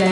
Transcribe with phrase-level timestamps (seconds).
[0.00, 0.08] 人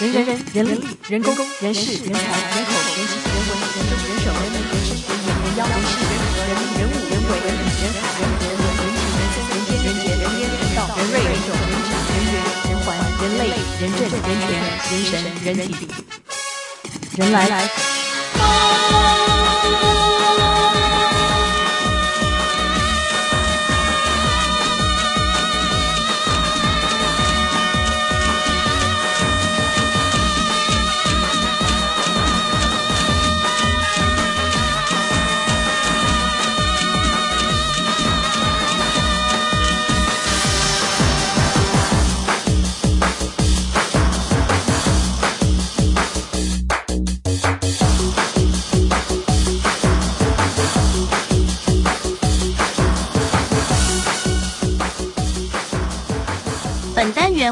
[0.00, 9.20] 人人人人力人工人事人才人口人情人文人政人手人人事人眼人妖人事人和人力人物人为人理人海人人人情人
[9.60, 14.40] 情人杰人烟人道人瑞人种人质人缘人环人类人政人权
[14.88, 15.12] 人神
[15.44, 15.92] 人体。
[17.18, 17.68] 人来。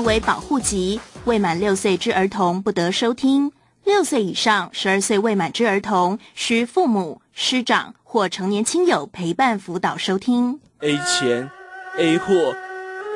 [0.04, 3.52] 为保护级，未满六岁之儿童不得收听。
[3.84, 10.58] 六岁以上、十二岁未满之儿童，需父母、师长或成年亲友陪伴辅导收听。
[10.80, 11.48] A 钱
[11.96, 12.54] ，A 货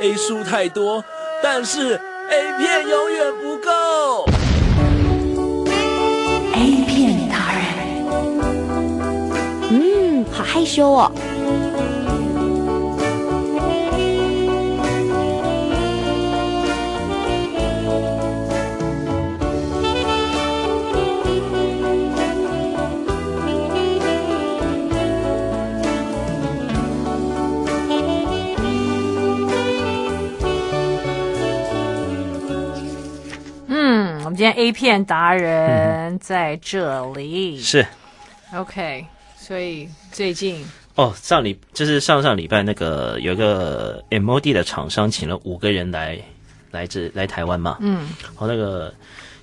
[0.01, 1.03] ，A 书太多，
[1.43, 2.01] 但是
[2.31, 4.27] A 片永远不够。
[6.55, 7.65] A 片达人，
[9.71, 11.11] 嗯，好害羞哦。
[34.41, 37.87] 今天 A 片达人在这里，嗯、是
[38.55, 39.05] ，OK，
[39.37, 46.19] 所以最近哦，上礼就是上上礼拜那个有一个 MOD 的厂商请了五个人来
[46.71, 48.91] 来这来台湾嘛，嗯，然后那个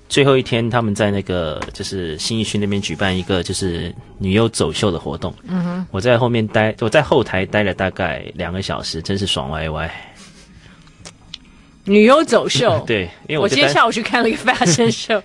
[0.08, 9.88] 最后一天他们在那个就是新义区那边举办一个就是女优走秀的活动，嗯哼，我在后面待，我在后台待了大概两个小时，真是爽歪歪。
[11.88, 15.20] 女优走秀， 对，因为我，我今天下午去看了一个 fashion show，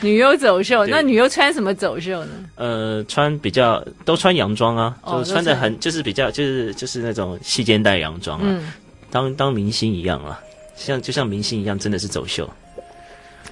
[0.00, 2.30] 女优走秀，那女优穿什么走秀呢？
[2.56, 8.72] 呃，穿比较都穿洋装啊，哦、就穿的很就是比较就是就是那种细肩带洋装啊，嗯、
[9.10, 10.38] 当当明星一样啊，
[10.76, 12.48] 像就像明星一样，真的是走秀。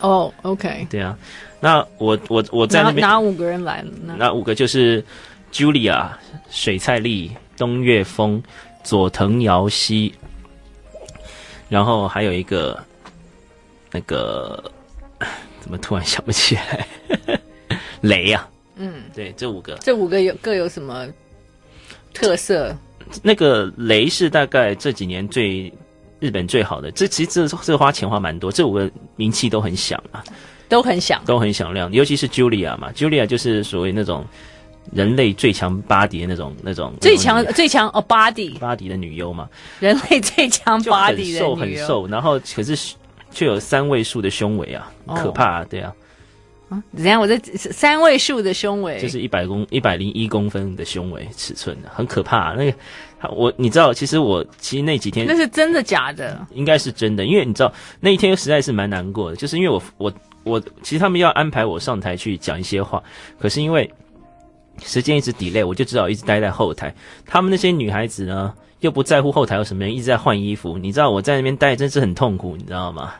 [0.01, 1.17] 哦，OK，对啊，
[1.61, 3.89] 那我我我在那边哪五个人来了？
[4.17, 5.05] 那五个就是
[5.53, 6.07] Julia、
[6.51, 8.43] 水菜丽、东岳峰、
[8.83, 10.15] 佐藤遥希。
[11.71, 12.79] 然后还有一个，
[13.91, 14.63] 那个
[15.61, 16.87] 怎么突然想不起来？
[18.03, 21.07] 雷呀、啊，嗯，对，这五个，这五个有各有什么
[22.13, 22.77] 特色？
[23.23, 25.73] 那个雷是大概这几年最
[26.19, 30.25] 日本最好的，这其实这这花钱花蛮多，这五个名气都很响啊，
[30.69, 34.27] 都很响，都很响亮，尤其是 Julia 嘛，Julia 就是所谓那种。
[34.93, 39.49] 人类最强 body 的那种那种最强最强哦 body body 的女优嘛，
[39.79, 42.77] 人类最强 body 的女优，瘦很瘦，然后可是
[43.31, 45.93] 却有三位数的胸围啊，可怕啊，对啊。
[46.69, 47.21] 啊，怎样？
[47.21, 52.55] 我这三位数的胸围就是一百公一百零一公分的胸围尺寸，很可怕啊。
[52.57, 52.77] 那个
[53.35, 56.47] 我你知道，其实我其实那几天那是真的假的？
[56.53, 60.13] 应该是真的，因为你知道那一天实在是蛮难过的，就是因为我我
[60.45, 63.03] 我其实他们要安排我上台去讲一些话，
[63.39, 63.89] 可是因为。
[64.85, 66.95] 时间一直 delay，我就只好一直待在后台。
[67.27, 70.79] 他们那些女孩子呢，又不在乎后台有什么人，一直在换衣服。
[70.79, 73.13] 你知道我在那边待真是很痛苦，你知道吗？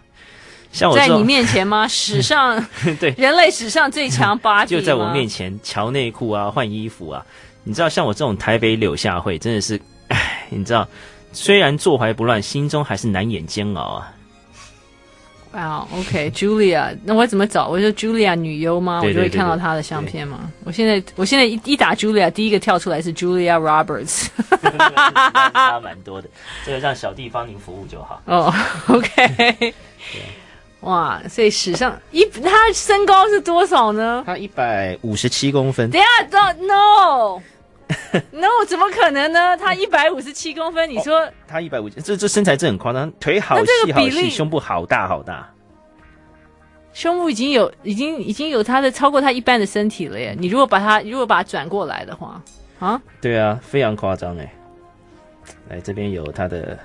[0.73, 1.87] 像我在你面前吗？
[1.89, 2.65] 史上
[3.01, 7.25] 对人类史上最强 body 就在我面前瞧内裤啊，换衣服啊。
[7.65, 10.87] 你知道像我这种台北柳下惠，真的是，唉，你知道，
[11.33, 14.13] 虽然坐怀不乱，心中还是难掩煎熬啊。
[15.53, 17.67] 啊、wow，OK，Julia，那我怎么找？
[17.67, 19.01] 我说 Julia 女优吗？
[19.03, 20.49] 我就会看到她的相片吗？
[20.65, 24.29] 我现在，我现在一一打 Julia，第一个跳出来是 Julia Roberts，
[25.53, 26.29] 差蛮多的。
[26.65, 28.23] 这个让小弟帮您服务就好。
[28.27, 28.55] 哦、
[28.87, 29.75] oh，OK，
[30.83, 34.23] 哇，所以史上一，他身高是多少呢？
[34.25, 35.91] 他一百五十七公分。
[35.91, 37.43] 等下，Don't know。
[38.33, 39.57] no，怎么可能呢？
[39.57, 45.49] 他一百五十七公分，你说、哦、他一百五，这这身材真很夸张，腿好细好细，胸部好大好大，
[46.93, 50.37] 胸部已经有已经已经有他的超过他一半的身体了耶！
[50.39, 52.43] 你如果把他如果把它转过来的话，
[52.79, 54.53] 啊，对啊，非常夸张哎！
[55.69, 56.79] 来这边有他的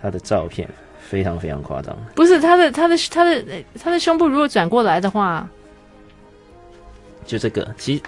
[0.00, 0.68] 他的照片，
[1.00, 1.96] 非常非常夸张。
[2.14, 5.48] 不是他的他的他的他的，他的胸部如果转过来的话，
[7.26, 8.02] 就这个其实。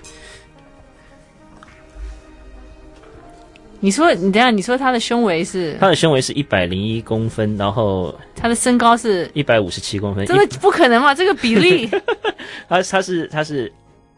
[3.80, 5.76] 你说你等下，你说他的胸围是？
[5.78, 9.30] 他的胸围是一百零一公分，然后他的身高是？
[9.34, 11.14] 一百五十七公分，真的不可能嘛？
[11.14, 11.88] 这个比例？
[12.68, 13.72] 他他是他是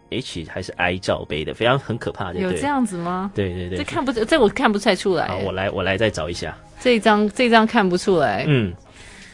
[0.09, 1.53] H 还是 I 罩杯的？
[1.53, 2.41] 非常很可怕的。
[2.41, 3.31] 有这样子吗？
[3.35, 5.29] 对对对，这看不这我看不太出来。
[5.29, 6.57] 好，我来我来再找一下。
[6.81, 8.45] 这一张这一张看不出来。
[8.49, 8.73] 嗯，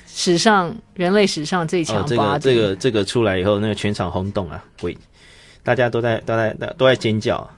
[0.08, 2.02] 史上人类史上最强。
[2.02, 4.62] 哦，这个这个这个出来以后，那个全场轰动啊！
[4.80, 4.96] 鬼，
[5.62, 7.48] 大家都在都在都在尖叫。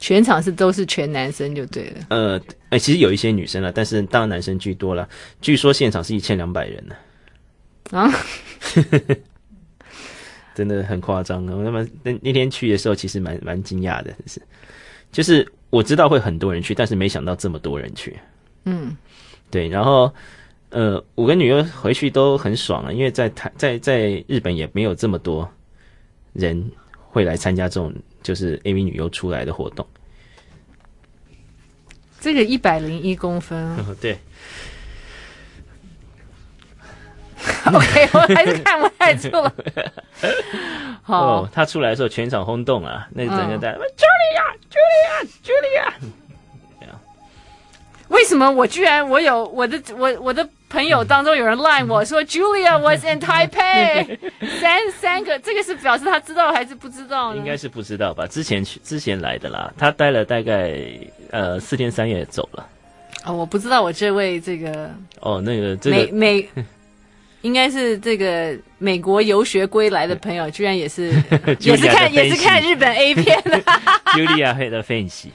[0.00, 2.06] 全场是都是全男生就对了。
[2.08, 2.38] 呃，
[2.70, 5.08] 哎、欸，其实有一些女生了，但是当然男生居多了。
[5.40, 6.96] 据说现场是一千两百人呢。
[7.90, 8.10] 啊，
[10.54, 11.54] 真的很夸张啊！
[11.62, 14.40] 那么那那天去的时候，其实蛮蛮惊讶的，是，
[15.12, 18.16] 就是我知道会很多人去，但是没想到这么多人去。
[18.64, 18.96] 嗯，
[19.50, 19.68] 对。
[19.68, 20.12] 然后，
[20.70, 25.50] 呃，我跟女儿回去都很爽啊，因为在台在在日本也没有这么多
[26.32, 26.70] 人
[27.10, 27.92] 会来参加这种。
[28.22, 29.86] 就是 AV 女优出来的活动，
[32.20, 34.18] 这个一百零一公分，哦， 对。
[37.64, 39.50] OK，我还是看不太出来。
[41.02, 45.94] 好，哦，他出来的时候全场轰动啊，那个整个在 Julia，Julia，Julia。
[48.08, 54.16] 为什么我居然我有我的我我的朋友当中有人 line 我说 Julia was in Taipei，
[54.60, 57.38] 三三个，这个是表示他知道还是不知道呢？
[57.38, 58.24] 应该是不知道吧？
[58.26, 60.78] 之前去之前来的啦，他待了大概
[61.32, 62.66] 呃四天三夜走了。
[63.24, 66.48] 哦，我不知道我这位这个哦那个这个美美
[67.42, 71.12] 应该是这个美国游学归来的朋友， 居然也是
[71.58, 73.60] 也是看也是看日本 A 片的
[74.14, 75.32] Julia 黑的分析。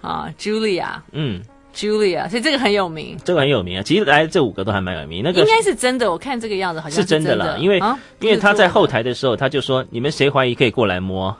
[0.00, 1.42] 啊，Julia，嗯
[1.74, 3.82] ，Julia，所以这个很有名，这个很有名啊。
[3.82, 6.10] 其实来这五个都还蛮有名，那个应该是真的。
[6.10, 11.36] 我看这个样子好像是真的，啦，因为、啊、因为他在后台的时候，他就说：“你们谁怀疑可以过来摸？”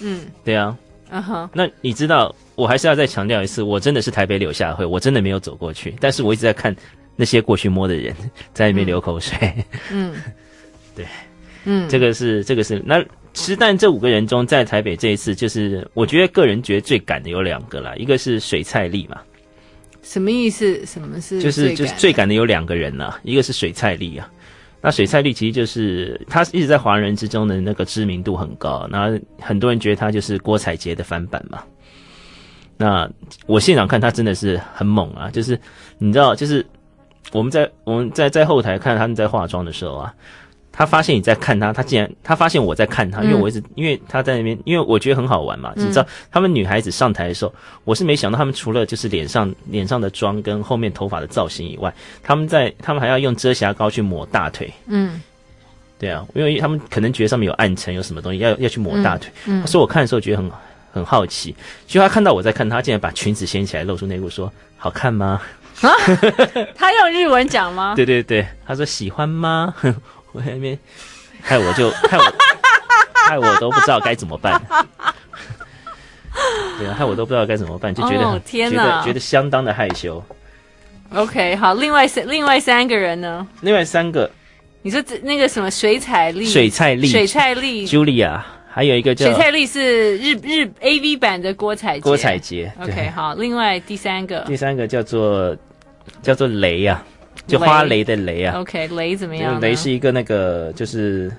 [0.00, 0.76] 嗯，对啊，
[1.10, 1.48] 嗯哼。
[1.52, 6.74] 那你知道，我还是要再强调一次，我真的是台北柳下惠，我真的没有走过去，但是我一直在看
[7.16, 8.14] 那些过去摸的人
[8.52, 9.52] 在那边流口水。
[9.90, 10.14] 嗯，
[10.96, 11.06] 对，
[11.64, 13.04] 嗯，这个是这个是那。
[13.36, 19.20] 其实，但这五个人中，在台北这一次，就是我觉得个人觉得最赶的有两个啦，一个是水菜丽嘛。
[20.04, 20.86] 什么意思？
[20.86, 21.40] 什么是？
[21.40, 24.30] 就是就是最赶的有两个人呐，一个是水菜丽啊。
[24.80, 31.64] 那水菜丽其实就是他一直在华人之中的那个知名度很高，那很多人觉得他就是郭采洁的翻版嘛。
[32.76, 33.10] 那
[33.46, 35.58] 我现场看他真的是很猛啊，就是
[35.98, 36.64] 你知道，就是
[37.32, 40.14] 我们在我们在在后台看他们在化妆的时候啊。
[40.76, 45.72] 他发现你在看他，他竟然他发现我在看他，因为我一直因为他在那边，因为我觉得很好玩嘛。
[45.76, 47.54] 你知道，他们女孩子上台的时候，
[47.84, 51.94] 我是没想到他们除了就是脸上脸上的妆跟后面头发的造型以外，
[52.24, 54.68] 他们在他们还要用遮瑕膏去抹大腿。
[54.86, 55.22] 嗯，
[55.96, 59.30] 对啊，因为他们可能觉得上面有暗沉，有什么东西要要去抹大腿。
[59.46, 60.50] 嗯，所以我看的时候觉得很
[60.92, 61.54] 很好奇，
[61.86, 65.40] 就他看到我在看他，竟然把裙子掀起来露出内裤，说好看吗？
[65.82, 65.90] 啊，
[66.74, 67.94] 他用日文讲吗？
[67.96, 69.72] 对对对，他说喜欢吗？
[70.34, 70.76] 我在那边，
[71.40, 72.24] 害我就害我，
[73.14, 74.60] 害我都不知道该怎么办。
[76.76, 80.20] 对啊，害我都不知道该怎么办，就觉得、觉得觉得相当的害羞。
[81.14, 83.46] OK，好，另外三另外三个人呢？
[83.60, 84.28] 另外三个，
[84.82, 92.00] 你说这那个什么水彩丽、水彩丽、水彩丽、Julia，还有一个叫水彩丽是日日 AV 版的郭采洁。
[92.00, 92.72] 郭采洁。
[92.80, 95.56] OK，好，另外第三个，第三个叫做
[96.20, 97.13] 叫做雷呀、啊。
[97.46, 99.60] 就花蕾的蕾啊，OK，蕾怎么样？
[99.60, 101.30] 蕾是一个那个，就是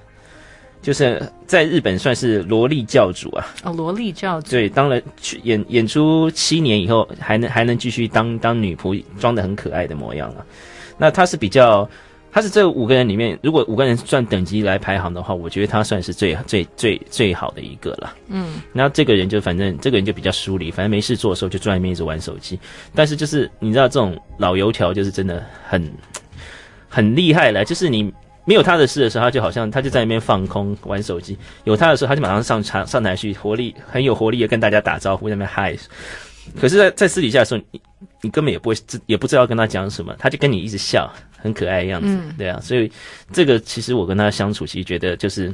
[0.81, 3.45] 就是在日本算是萝莉教主啊。
[3.63, 4.51] 哦，萝莉教主。
[4.51, 5.01] 对，当了
[5.43, 10.45] 演演出七年以后，还能还能继续当当女仆，装的很可爱的模样啊。
[10.97, 11.89] 那她是比较。
[12.35, 18.13] 他是这五个人里面，如果五个人算等级来排行的话，我觉得他算是最最最最好的一个了。
[18.27, 22.59] 嗯，然后这个人就反正这个人就比较疏离，反正没事做的时候就坐在那边一直玩手机。
[22.93, 25.89] 但是就是你知道这种老油条就是真的很
[26.89, 28.13] 很厉害了，就是你
[28.43, 35.73] 没有他的事的时候，他就好像他就在那边放空玩手机；有他的时候，他就马上上场上台去，活力很有活力的跟大家打招呼，在那边嗨。
[36.59, 37.81] 可是在，在在私底下的时候，你
[38.21, 41.11] 你根本也不会知也不知道跟他讲什么，他就跟你一直笑。
[41.37, 42.91] 很可爱的样子，嗯、对啊，所以
[43.31, 45.53] 这个其实我跟他相处，其实觉得就是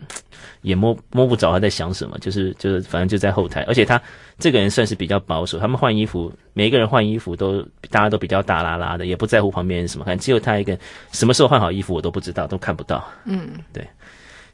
[0.62, 4.02] 也摸摸不着他在想什么，就是就是反正就在后台，而且他
[4.40, 10.80] 这个人算是比较保守，他们换衣服，每一个人换衣服都大家都比较大啦啦的，也不在乎旁边人什么看，只有他一个人
[11.12, 13.06] 什么时候换好衣服我都不知道，都看不到。
[13.26, 13.86] 嗯，对，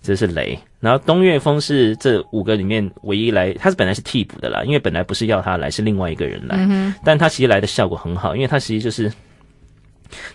[0.02, 0.58] 这是雷。
[0.80, 9.12] 然后东岳峰是这五个里面唯一来，他是本来是替补的啦，因为本来不是要他来，是另外一个人来，嗯、但他其实来的效果很好，因为他其实就是。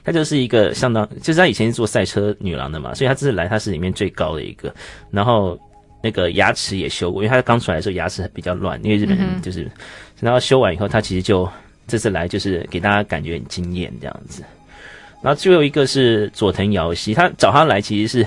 [0.05, 4.73] 她就是一个相当，就是她以前是做赛车女郎的嘛，所以她这次来，她是里面最高的一个。
[5.11, 5.59] 然后
[6.03, 9.67] 那个牙齿也修过，因为他刚出来的时候牙齿比较乱，因为日本人就是，
[10.21, 11.49] 然后修完以后，他其实就
[11.87, 14.45] 这次来就是给大家感觉很惊艳这样子。
[15.23, 18.27] 然后最后一个是佐藤遥希，他找他来其实是，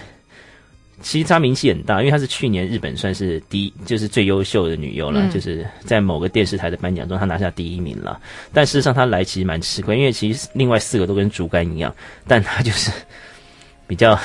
[1.05, 8.19] 其实她名气很大，因为她是去年日本算是第一，就是最优秀的女优了，嗯、就是在某个电视台的颁奖中，她拿下第一名了。
[8.51, 11.95] 但事实上她来其实蛮吃亏，因为其实另外四个都跟竹竿一样，
[12.27, 12.91] 但她就是
[13.85, 14.19] 比较。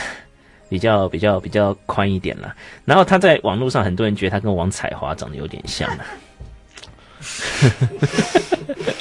[0.70, 6.06] 比较比较比较宽一点了，然后她在网络上很多人觉得她跟王彩华长得有点像啊，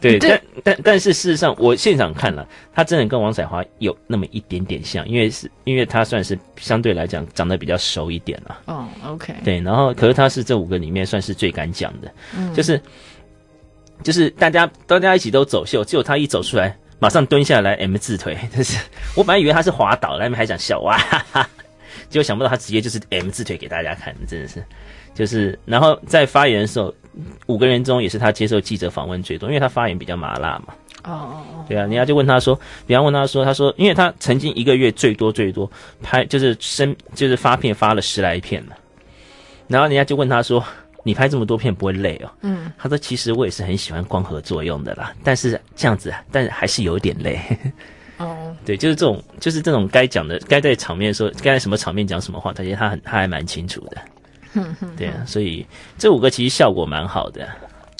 [0.00, 8.60] 对，但但但是事实上我现场看了，他真的跟王彩华有那么一点点像，因为是因为他算是相对来讲长得比较熟一点了。
[8.66, 12.80] 哦，OK，对，然后可是他是这五个里面算是最敢讲的，嗯，就是
[14.02, 16.76] 就是大家大家一起都走秀，只有他一走出来。
[17.02, 18.76] 马上蹲下来 M 字腿， 就是
[19.16, 21.50] 我本来以为他是滑倒，他们还想笑哇哈哈，
[22.10, 24.62] 结果想不到他直接就是 M 字腿给大家看，真的是，
[25.14, 26.94] 就是然后在发言的时候，
[27.50, 30.74] 五个人中也是他接受记者访问最多，因为他发言比较麻辣嘛。
[31.04, 35.70] 哦哦哦，对啊，人家就问他说，比方问他说，他说，因为他曾经一个月最多最多
[36.02, 38.76] 拍就是生就是发片发了十来片了，
[39.66, 40.64] 然后人家就问他说。
[41.02, 42.30] 你拍这么多片不会累哦？
[42.42, 47.40] 嗯，他说其实我也是很喜欢光合作用的啦，但是这样子，但是还是有点累。
[48.18, 53.96] 哦， 对，就是这种，就是这种该讲的，该在场面说，该在什么场面讲什么话，他觉得他很，他还蛮清楚的。
[54.54, 55.64] 哼哼，对啊，所以
[55.98, 57.48] 这五个其实效果蛮好的。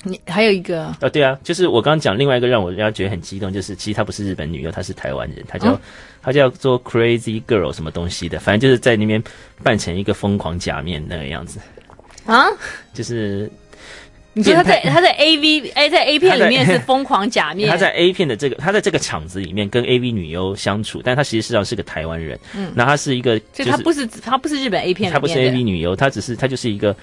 [0.02, 0.96] 你还有一个啊？
[1.02, 5.78] 哦，对啊，就是我刚刚讲另外一个让我人家觉得很激动，就是其实她不是日本女优，她是台湾人，她叫
[6.22, 9.22] 他、哦、叫做 Crazy Girl 什么东西的，反正就是在那边
[9.62, 11.60] 扮成一个疯狂假面那个样子。
[12.24, 12.46] 啊，
[12.94, 13.50] 就是
[14.32, 25.62] 你说他在他在 A V 哎，在 A 片里面是 疯狂假面，他在 A 片的这个他在这个场子里面跟 A V 女优相处，但他其实实际上是个台湾人，嗯，那他是一个，就他不是他不是日本 A 片，他不是 A V
[25.62, 26.94] 女优，他只是他就是一个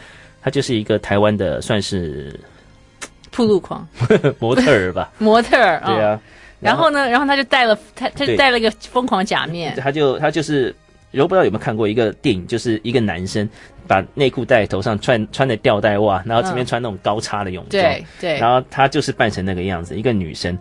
[0.42, 2.34] 他就是一个台湾的算是
[3.32, 3.86] 铺路狂。
[4.40, 6.20] 模特儿吧，模特儿，对啊，
[6.62, 10.74] 然后呢，然后他就戴了他他就戴了一个疯狂假面，他就他就是。
[11.14, 13.50] 我不知道有没有看过一个电影，就是一个男生
[13.88, 20.58] 把内裤戴在头上，穿穿的吊带袜，然后这边穿那种高叉的泳装，对对，然后他就是扮成那个样子，一个女生。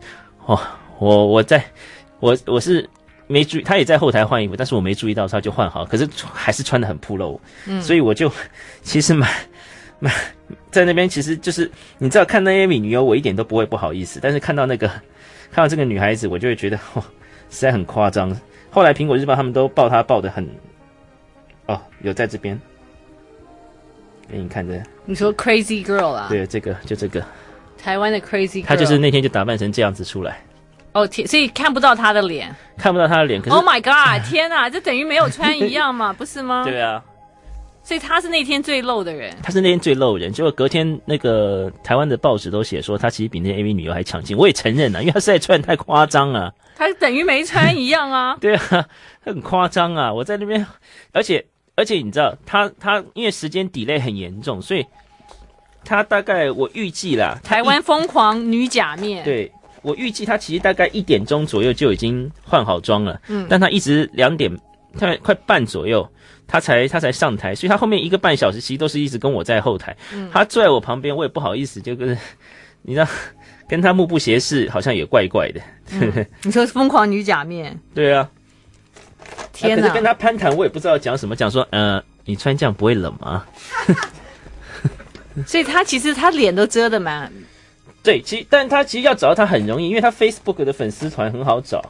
[0.47, 0.59] 哦，
[0.99, 1.62] 我我在
[2.21, 2.88] 我我是
[3.26, 8.31] 没注意，他也在后台换衣服，但是我没注意到他就换好，可是还是穿的很暴露，嗯，所以我就
[8.83, 9.29] 其实蛮
[9.99, 10.12] 蛮
[10.71, 14.87] 在那边，其实就是你知道看那些美女优，我一点都不会不好意思，但是看到那个
[15.50, 17.03] 看到这个女孩子，我就会觉得哇，
[17.50, 18.31] 实在很夸张。
[18.70, 20.46] 后来苹果日报他们都报他报的很，
[21.66, 22.61] 哦，有在这边
[24.30, 24.80] 给你看这。
[25.04, 26.26] 你说 Crazy Girl 啊？
[26.28, 27.25] 对，这个就这个。
[27.78, 28.66] 台湾的 Crazy Girl。
[28.66, 30.40] 他就是那天就打扮成这样子出来。
[30.92, 32.54] 哦天，所以看不到他的脸。
[32.76, 33.40] 看不到他的脸。
[33.40, 34.26] 可是 Oh my God！
[34.28, 36.12] 天哪，这等于没有穿一样嘛？
[36.12, 36.64] 不是吗？
[36.64, 37.02] 对啊。
[37.87, 39.33] 所以他是那天最露的人。
[39.45, 44.37] 他是那天最露的人，结果隔天那个台湾的报纸都写说他其实比那 AV 女优还抢镜。
[44.37, 46.52] 我也承认啊，因为他实在穿得太夸张了。
[46.75, 48.37] 他等于没穿一样啊！
[48.43, 48.85] 对啊，
[49.21, 50.12] 很夸张啊！
[50.12, 50.66] 我在那边，
[51.12, 54.85] 而且而且你知道，他他因为时间 delay 很严重，所以
[55.85, 59.49] 他大概我预计啦，台湾疯狂女假面，对，
[59.83, 64.50] 我预计他其实大概一点钟左右就已经换好妆了，嗯，但他一直两点
[64.99, 66.07] 快快半左右，
[66.47, 72.17] 他才他才上台，所以他后面一个半小时其实都是一直跟我在后台，嗯，他坐在我旁边，我也不好意思，就跟
[72.83, 73.07] 你知道。
[73.69, 75.61] 跟他目不斜视，好像也怪怪的。
[75.91, 77.76] 嗯、你说疯狂女假面？
[77.93, 78.31] 对啊。
[79.53, 79.83] 天哪！
[79.83, 81.35] 可是跟他攀谈，我也不知道讲什么。
[81.35, 83.45] 讲说，呃，你穿这样不会冷吗？
[85.45, 87.29] 所以他其实他脸都遮的蛮。
[88.05, 91.83] 对，其实，但他其实要找到他很容易，因为他 Facebook 的粉丝团很好找，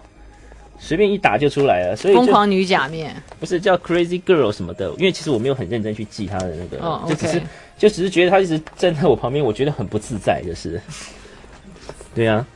[0.78, 1.97] 随便一打就出来了。
[1.97, 7.42] 所以疯狂女假面不是叫 Crazy Girl 什么的，因为其实我没有很认真去记她的那个，哦、就只是
[7.78, 10.80] 就只是觉得她一直站在我旁边，我觉得很不自在，就是。
[12.14, 12.47] 对啊，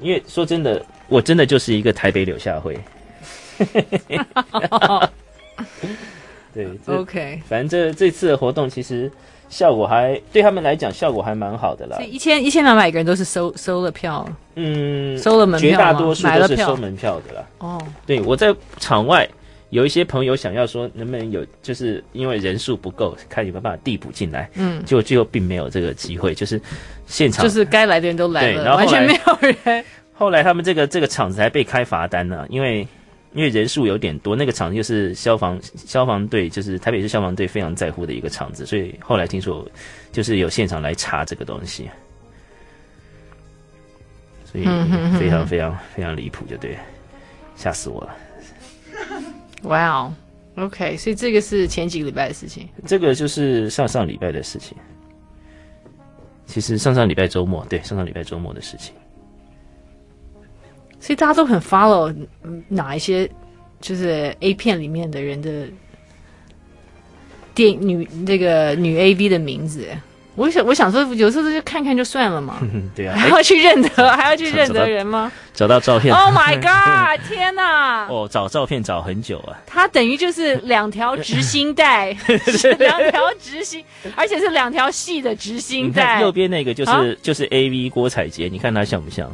[0.00, 2.78] 因为说真的，我真的就是一个台北柳下惠。
[6.54, 9.10] 对，OK，反正这这次的活动其实
[9.48, 11.98] 效果还对他们来讲效果还蛮好的啦。
[11.98, 17.44] 一千一千两百个人都是收收了票，嗯，收了门票，绝大多数都是收门票的啦。
[17.58, 19.28] 哦，对，我在场外。
[19.70, 24.48] 有一些朋友想要说，能不能有，就是因为人数不够，看有没有办法递补进来。
[24.54, 26.60] 嗯，结果最后并没有这个机会，就是
[27.08, 29.84] 现场就是该来的人都来了，对，然后，后完全没有人。
[30.12, 32.86] 后来他们这个这个场子还被开罚单呢，因为
[33.34, 39.68] 因为人数有点多，那个场子又是消防消防队，就是台北市消防队非常在乎的一个场子，所以后来听说
[40.12, 41.90] 就是有现场来查这个东西，
[44.44, 44.64] 所以
[45.18, 46.78] 非常非常非常离谱，就对，
[47.56, 48.16] 吓死我了。
[49.64, 50.14] 哇哦
[50.56, 52.68] ！OK，所以这个是前几个礼拜的事情。
[52.86, 54.76] 这个就是上上礼拜的事情。
[56.46, 58.94] 其实上上礼拜周末，对，上上礼拜周末的事情。
[61.04, 62.10] 所以大家都很 follow
[62.68, 63.30] 哪一些，
[63.78, 65.66] 就是 A 片里面的人的
[67.54, 69.86] 电女这个女 AV 的名字。
[70.34, 72.56] 我想，我想说，有时候就看看就算了嘛。
[72.96, 75.30] 对啊，还要去认得，还要去认得人吗？
[75.52, 76.12] 找到照片。
[76.14, 77.20] Oh my god！
[77.28, 78.06] 天哪！
[78.08, 79.60] 哦，找照片找很久啊。
[79.66, 82.16] 它等于就是两条直心带，
[82.80, 83.84] 两条直心，
[84.16, 86.22] 而且是两条细的直心带。
[86.22, 89.30] 右边那个就是、啊、就是 AV 郭采洁，你看她像不像？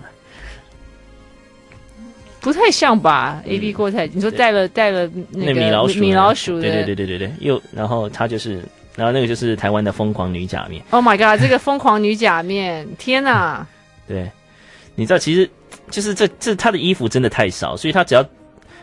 [2.41, 7.33] 不太像吧？AV 郭采洁，你说带了带了那个米老鼠，米老鼠的，对对对对对对。
[7.41, 8.61] 又然后他就是。
[8.97, 10.83] 然后那个就是台湾的疯狂女假面。
[10.91, 11.41] Oh my god！
[11.41, 13.67] 这个疯狂女假面，天哪！
[14.07, 14.31] 对，
[14.95, 15.49] 你知道，其实
[15.91, 18.29] 就是这这他的衣服真的太少，所以他只要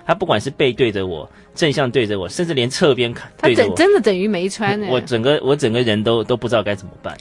[0.07, 4.87] 他不管是背对着我，正向对着我，甚至连侧边看他整，真的等于没穿呢。
[4.89, 7.15] 我整个我整个人都都不知道该怎么办。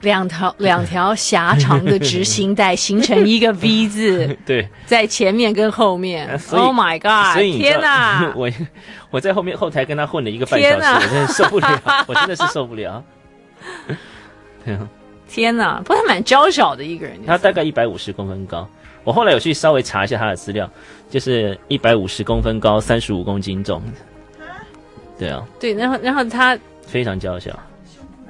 [0.00, 6.28] 两条 两条狭长的直行带形成一个 V 字， 对，在前面跟后面。
[6.50, 7.40] Oh my god！
[7.58, 8.50] 天哪， 我
[9.10, 13.02] 我在后面后台跟他混了一个半小时，我真的受不了，我真的是受不了。
[15.28, 18.68] 天哪，不过他蛮娇小的一个人，他大概一百五十公分高。
[19.02, 20.68] 我后来有去稍微查一下他的资料，
[21.08, 23.80] 就是一百五十公分高，三十五公斤重。
[25.18, 27.56] 对啊，对，然后然后他非常娇小。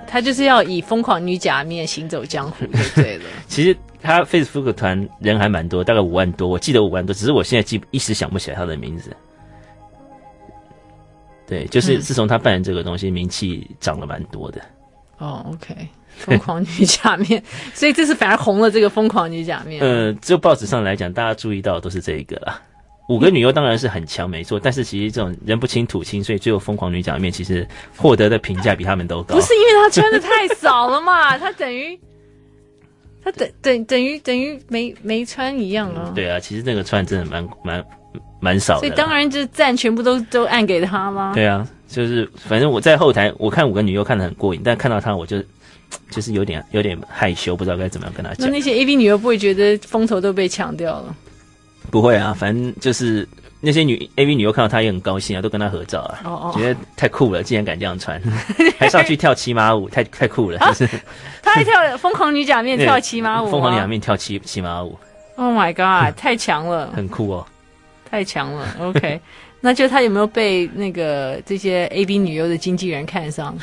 [0.07, 3.25] 他就是要以疯狂女假面行走江湖，就 对了。
[3.49, 9.15] 其实他 Facebook 团人还蛮多，大概五万多，我记得五万多，只是我现在记一时想不起来他的名字。
[11.47, 14.61] 对，就是自从他办了这个东西，嗯、名气涨了蛮多的。
[15.19, 15.75] 哦，OK，
[16.17, 19.81] 疯狂女假面， 所以这次反而红了这个疯狂女假面。
[19.81, 22.61] 呃，就报纸上来讲，大家注意到的都是这一个啦。
[23.09, 24.59] 五个女优当然是很强，没错。
[24.59, 29.37] 但是其实这种人不亲土亲，所以最后疯狂女假面其实获得的评价比他们都高。
[29.37, 31.39] 不是因为她穿的太少了嘛？
[31.39, 31.97] 她等于，
[33.23, 36.15] 她等等等于等于没没穿一样啊、嗯。
[36.15, 37.85] 对啊，其实那个穿真的蛮蛮
[38.41, 38.81] 蛮少的。
[38.81, 41.33] 所以当然就赞全部都都按给她吗？
[41.33, 45.41] 对啊，就是反正我在后台我看五个女优看的很过瘾，但看到她我就
[46.11, 48.49] 就是有点有点害羞，不知道该怎么样跟她讲。
[48.49, 51.17] 那那些 AV 女优不会觉得风头都被抢掉了？
[51.91, 53.27] 不会啊，反正就是
[53.61, 56.55] 那些女 AV 女优看到她也很高兴啊，都跟她合照啊，oh, oh.
[56.55, 58.21] 觉得太酷了，竟然敢这样穿，
[58.79, 60.91] 还上去跳骑马舞，太太酷了，就是、啊、
[61.43, 64.99] 他还跳疯狂女假面 跳骑马舞，疯狂女假面跳骑骑马舞
[65.37, 67.47] ，Oh my god， 太强了，很酷哦，
[68.11, 69.21] 太强了，OK。
[69.67, 73.59] 那就他有没有被那个这些 A B 女优的经纪人看上？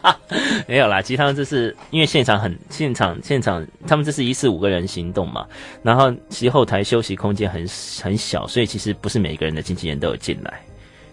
[0.68, 5.46] 没有啦，其实他们这是因为现场很现场现场，他们这是一次五个人行动嘛，
[5.82, 7.66] 然后其实后台休息空间很
[8.02, 10.52] 很小，所以其实不是每个人的经纪人都有进来，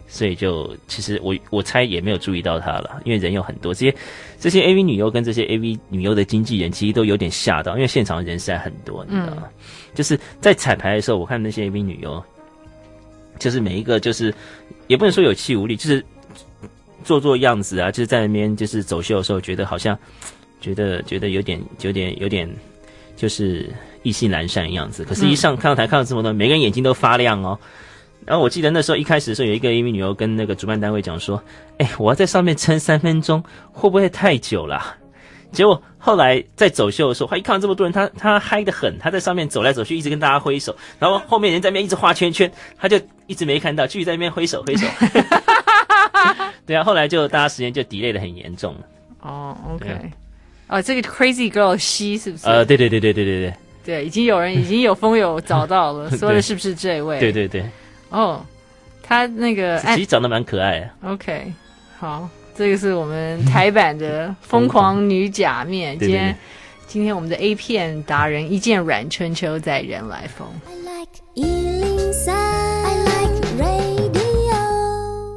[0.06, 3.96] 所以就其实我我猜也没有注意到他了，因为人有很多，这些
[4.38, 9.44] 这些 AV 女优跟这些 AV 女优的经纪人其实都有点吓到，因为现场人实在很多，你知道吗？
[9.46, 9.50] 嗯、
[9.94, 12.22] 就是在彩排的时候，我看那些 AV 女优。
[13.40, 14.34] 就是每一个，就是
[14.88, 16.04] 也不能说有气无力，就是
[17.04, 19.98] 做做样子啊，就是在那边就是走秀的时候，觉得好像
[20.60, 22.50] 觉得觉得有点有点有点
[23.16, 23.70] 就是
[24.04, 25.04] 意兴阑珊的样子。
[25.04, 27.58] 可是，一上看到台看到这么多，每个人眼睛都发亮哦。
[28.26, 31.40] 然后我记得那时候一开始的时候，有一个一名女优跟那个主办单位讲说
[31.78, 34.98] ：“哎，我要在上面撑三分钟，会不会太久了？”
[35.56, 44.86] 结果后来在走秀的时候，他一看到这么多人，他他嗨得很，他在上面走来走去，一直跟大家挥手，然后后面人在那边一直画圈圈，他就一直没看到，继续在那边挥手挥手。
[46.68, 48.82] 对啊，后来就大家时间就 delay 得很严重了。
[49.22, 49.88] 哦、oh,，OK，
[50.68, 52.46] 哦、啊，这个 Crazy Girl 西是不是？
[52.48, 53.54] 呃，对对对对对对对，
[53.86, 57.20] 对，已经有人已经有风友找到了， 说的是不是这位？
[57.20, 57.62] 对对对，
[58.10, 58.38] 哦，oh,
[59.02, 60.90] 他那个其实长得蛮可爱的。
[61.12, 61.54] OK，
[62.00, 62.28] 好。
[62.58, 65.94] 这个是我们台版的《疯狂女假面》。
[66.00, 66.38] 今天，
[66.88, 70.48] 今天我们的 A 片达人一见阮春秋在人来疯。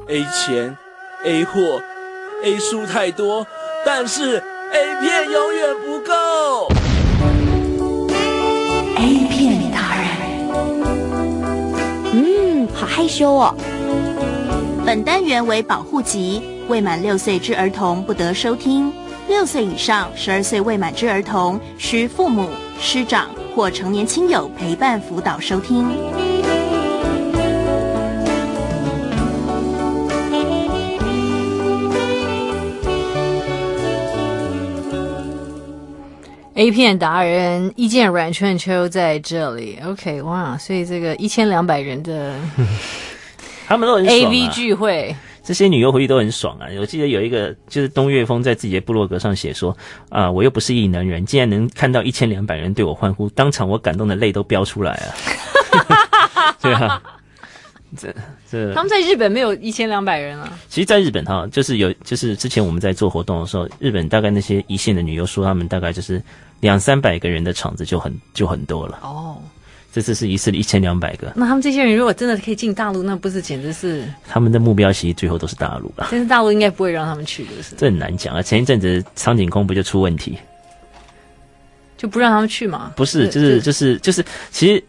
[0.09, 0.77] A 钱
[1.25, 1.83] ，A 货
[2.45, 3.45] ，A 书太多，
[3.85, 4.37] 但是
[4.73, 6.69] A 片永远不够。
[8.97, 10.07] A 片达人，
[12.13, 13.53] 嗯，好害羞哦。
[14.87, 16.58] 本单元为保护级。
[16.69, 18.93] 未满六岁之儿童不得收听，
[19.27, 25.89] 六岁以上、十二岁未满之儿童需父母、师长或成年亲友陪伴辅导收听。
[36.55, 42.35] A 片达人意见阮春秋在这里，OK，哇，所以这个一千两百人的
[43.67, 45.17] 他们都很 AV 聚会。
[45.49, 46.69] 这些女优回去都很爽啊！
[46.79, 49.75] 我记得有一个就是东岳峰在自己的部落格上写说
[50.11, 56.53] 啊，我又不是异能人，竟然能看到一千两百人对我欢呼，当场我感动的泪都飙出来啊！
[56.61, 57.03] 对啊，
[57.97, 58.15] 这
[58.51, 60.53] 这他们在日本没有一千两百人啊。
[60.69, 66.23] 其实，在日本哈，就是有就是之前我们在做活动的时候，日本大概那些一线的女优说，他们大概就是
[66.61, 69.39] 两三百个人的场子就很就很多了哦。
[69.91, 74.93] 这次是一次一千两百个，那他们这些人如果真的可以进大陆，那不是简直是他们的目标？
[74.93, 76.09] 其实最后都是大陆了。
[76.11, 78.43] 但是大陆应该不会让他们去的，是这很难讲啊。
[78.43, 80.37] 前一阵子苍井空不就出问题，
[81.97, 82.93] 就不让他们去嘛？
[82.97, 84.85] 不是，就是就是就是，其实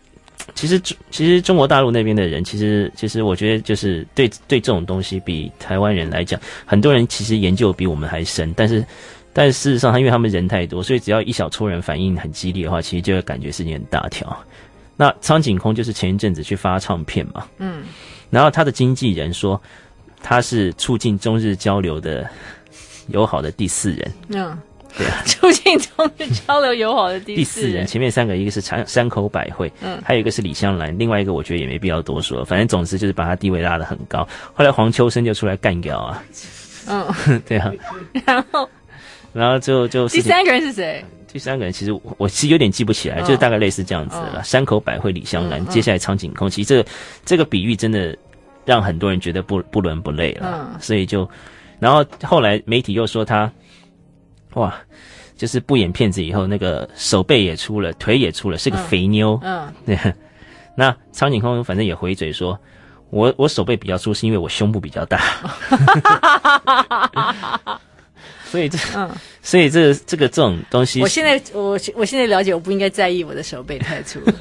[0.54, 8.54] 其实其实中国大陆那边的人，其实其实我觉得就是对对这种东西，比台湾人来讲，很多人其实研究比我们还深。
[8.56, 8.86] 但是
[9.32, 14.38] 但是事实上，他因为他们人太多，所以只要一小撮人反应很激烈的话，其实就会感觉事情很大条。
[15.02, 17.84] 那苍井空就是前一阵子去发唱片嘛，嗯，
[18.30, 19.60] 然后他的经纪人说
[20.22, 22.30] 他是促进中日交流的
[23.08, 24.60] 友好的第四人，嗯，
[24.98, 34.28] 对啊，促进中日交流友好的第四人，第四人，前面三个一个是山山口百惠，嗯，还有一个是李香兰，另外一个我觉得也没必要多说，反正总之就是把他地位拉得很高。
[34.54, 36.22] 后来黄秋生就出来干掉啊，
[36.88, 37.08] 嗯，
[37.48, 37.72] 对啊，
[38.26, 38.70] 然后
[39.32, 41.06] 然后就就第三个人是谁？
[41.32, 44.44] 第三个人其实我我其实有点记不起来，就是大概类似这样子的了。
[44.44, 46.86] 山口百惠、李香兰，接下来苍井空，其实这个
[47.24, 48.18] 这个比喻真的
[48.65, 50.76] 让很多人觉得不不伦不类了。
[50.82, 51.30] 所以就，
[51.80, 53.52] 然后后来媒体又说他，
[54.56, 54.74] 哇，
[55.38, 59.39] 就是不演片子以后，那个手背也出了，腿也出了，是个肥妞。
[59.44, 59.98] 嗯，对。
[60.76, 62.58] 那苍井空反正也回嘴说，
[63.10, 65.20] 我我手背比较粗，是因为我胸部比较大。
[68.50, 69.10] 所以这，嗯，
[69.44, 74.20] 所以这个这个这种东西，我现在我我现在了解，我不应该在意我的手背太粗。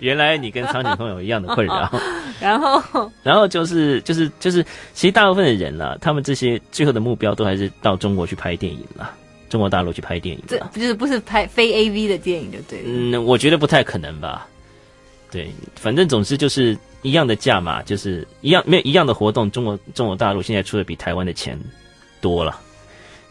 [0.00, 1.90] 原来你跟苍井空有一样的困扰。
[2.40, 4.62] 然后，然后就是就是就是，
[4.94, 9.12] 其实大部分的人啦，他们这些最后的目标都还是到中国去拍电影啦，
[9.48, 10.42] 中国大陆去拍电影。
[10.46, 12.84] 这不就是不是拍非 AV 的电影，就对了。
[12.86, 14.46] 嗯，我觉得不太可能吧。
[15.32, 19.50] 对，反正总之就是一样的价码，就是一样没有一样的活动。
[19.50, 21.58] 中国中国大陆现在出的比台湾的钱。
[22.20, 22.58] 多了，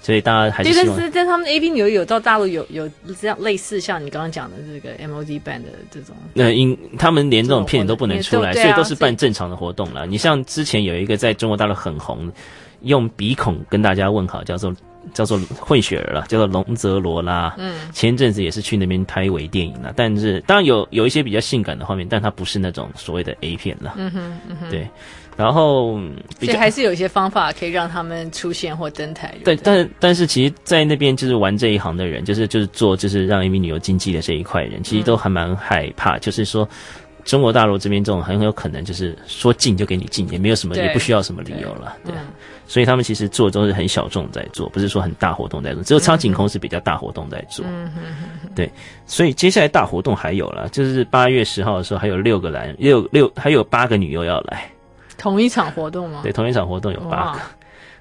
[0.02, 0.73] 所以大家还是。
[0.73, 6.15] 但是在他们 A B 女优有到大陆有有这样类似像你刚刚讲的这个 M O D band 的这种。
[6.34, 10.06] 那因他们连这种片都不能出来，所以都是办正常的活动了。
[10.06, 12.32] 你像之前有一个在中国大陆很红，
[12.82, 14.73] 用鼻孔跟大家问好，叫做
[15.13, 17.54] 叫做混血儿了，叫做龙泽罗拉。
[17.58, 23.93] 嗯，前阵子也是去那边拍微电影了，但是当然有有一些比较性感的画面，但它不是那种所谓的 A 片了。
[23.97, 24.88] 嗯哼，嗯哼，对。
[25.38, 26.00] 然后，
[26.39, 29.36] 所以还是有一些方法可以让他们出现或登台。
[29.45, 36.17] 对，但但是其实，在那边就是玩这一行的人，就是就是做就是让 AV 女优经济的这一块人，其实都还蛮害怕。
[36.17, 36.67] 嗯、就是说，
[37.23, 41.95] 中国大陆这边这种很有可能就是说禁就给你禁，也没有什么，也不需要什么理由了。
[42.04, 42.34] 对，对嗯、
[42.65, 45.84] 所以他们其实做都是很小众在做，不是说很大活动在做。
[45.84, 47.63] 只有苍井空是比较大活动在做。
[48.56, 48.67] 对，
[49.06, 54.67] 所以接下来大活动还有了，就是八月十号的时候还有六个男六六还有八个女优要来。
[55.18, 56.22] 同一场活动吗？
[56.24, 57.40] 对，同一场活动有八个，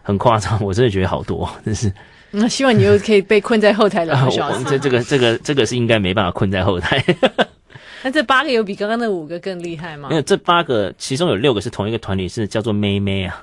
[0.03, 1.93] 很夸张，我真的觉得好多， 真是。
[2.31, 4.65] 那希望你又可以被困在后台两个小时。
[4.69, 7.03] 这这个这个这个是应该没办法困在后台。
[8.03, 10.09] 那这八个有比刚刚那五个更厉害吗？
[10.11, 13.43] 没有，这八个其中有六个是同一个团体，是叫做妹妹啊。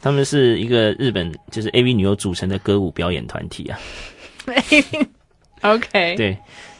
[0.00, 3.78] 他们是一个日本就是 AV 女优组成的歌舞表演团体啊。
[5.60, 6.16] OK。
[6.16, 6.36] 对，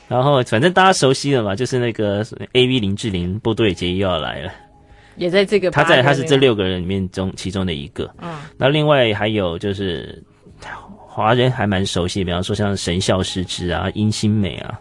[0.09, 4.51] 然后反正大家熟悉了嘛，就是那个 AV 林志玲、波多野结衣又要来了。
[5.21, 8.11] 也在这个，他在他是这六个人里面中其中的一个。
[8.23, 10.23] 嗯，那另外还有就是
[10.97, 14.81] 华人还蛮熟悉，比方说像神孝师之啊、樱心美啊，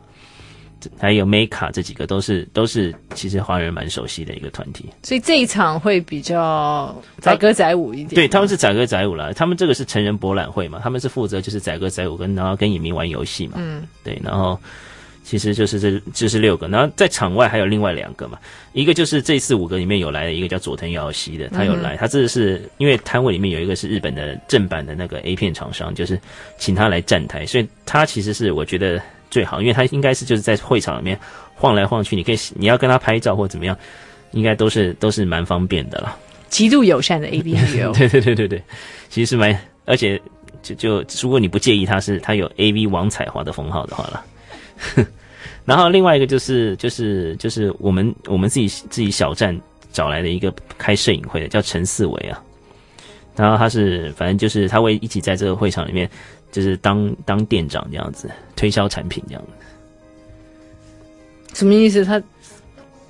[0.97, 4.85] 还有 Meka 这几个都是都是其实华人蛮熟悉的一个团体。
[5.03, 8.15] 所以这一场会比较载歌载舞一点。
[8.15, 13.55] 对，他们是载歌载舞了，他们这个是成人博览会嘛，他们是负责就是载歌载舞跟然后跟影迷玩游戏嘛。
[13.57, 14.57] 嗯，对，然后。
[15.29, 18.39] 其实就是这，就是六个，然后在场外还有另外两个嘛，
[18.73, 26.19] 一个就是这次五个里面有来的一个叫佐藤遥希的，他有来，他这是因为摊位里面有一个是日本的正版的那个 A 片厂商，就是
[26.57, 31.15] 请他来站台，所以他其实是我觉得最好，因为他应该是就是在会场里面
[31.53, 33.77] 晃来晃去，你可以你要跟他拍照或怎么样，
[34.31, 36.17] 应该都是都是蛮方便的了。
[36.49, 37.55] 极度友善的 A B
[37.93, 38.63] 对对对对对，
[39.09, 40.19] 其实是蛮，而且
[40.63, 44.25] 就就如果你不介意他是他有 A V 王彩华的封号的话了。
[45.69, 49.55] 然后另外一个就是就是就是我们我们自己自己小站
[49.91, 52.41] 找来的一个开摄影会的叫陈四维啊，
[53.35, 56.09] 然后他是反正就是他会一起在这个会场里面
[56.51, 59.49] 就是当当店长这样子推销产品这样子，
[61.53, 62.03] 什么意思？
[62.03, 62.19] 他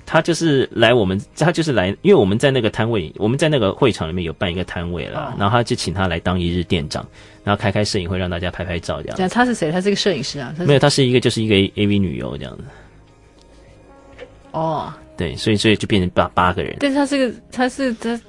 [0.06, 7.08] 他就是来我们，他就是来，因为我们在那个摊位，我们在那个会场里面有办一个摊位了，然后他就请他来当一日店长，
[7.50, 9.18] 然后开开摄影会让大家拍拍照这样。
[9.18, 9.72] 这样他是谁？
[9.72, 10.54] 他是一个摄影师啊？
[10.60, 12.64] 没有，他是一个就是一个 AV 女优这样子。
[14.52, 16.78] 哦，对，所以所以就变成八八个人。
[16.80, 18.22] 但是他是个，他是他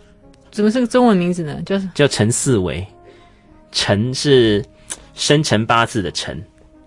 [0.51, 1.61] 怎么是个中文名字呢？
[1.67, 2.83] 就是叫陈四维，
[3.73, 4.65] 陈是
[5.13, 6.43] 生辰八字的陈。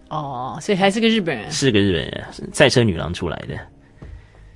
[0.10, 3.56] 哦，所以还是个日本人，是个日本人，赛车女郎出来的。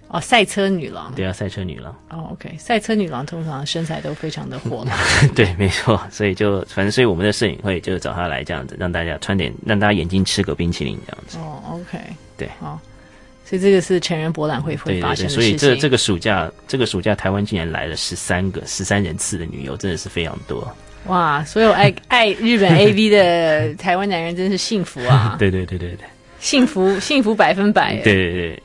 [0.10, 1.12] 哦，赛车女郎。
[1.15, 1.93] 对啊，赛车女郎。
[2.10, 4.98] 哦，OK，赛车女郎通常身材都非常的火辣。
[5.36, 11.38] 对，没错，所以就反正，所以我们的摄影会就找她来这样子，让大家穿点，让大家眼睛吃个冰淇淋这样子。
[11.39, 12.00] 哦，OK，
[12.38, 12.80] 对，好，
[13.43, 15.41] 所以这个是成人博览会会发生的事情。
[15.41, 20.65] 对对对，所以这这个暑假，这个暑假台湾竟然来了十三个十三人次的女优，真的是非常多。
[21.08, 25.36] 哇，所有爱 爱日本 AV 的台湾男人真是幸福啊！
[25.39, 26.06] 对对对对对，
[26.39, 27.96] 幸福幸福百分百。
[27.98, 28.63] 对对对。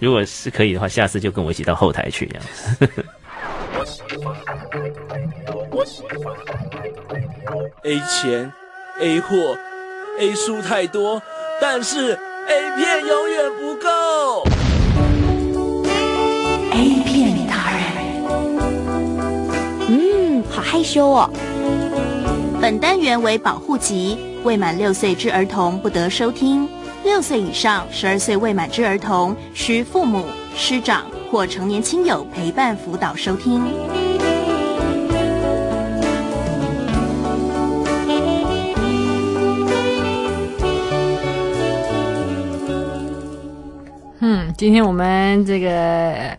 [0.00, 2.44] 如果是可以的话，下次就跟我一起到后台去这样
[2.78, 2.88] 子。
[7.82, 8.50] A 钱
[9.00, 9.56] ，A 货
[10.18, 11.22] ，A 书太多，
[11.60, 14.44] 但是 A 片永远不够。
[16.72, 17.82] A 片达人，
[19.88, 21.30] 嗯，好害羞哦。
[22.60, 26.68] 本单元为保护级，未满六岁之儿童不得收听。
[27.02, 33.62] 六岁以上、十二岁未满之儿童，需父母、师长或成年亲友陪伴辅导收听。
[44.20, 46.36] 嗯，今天我们这个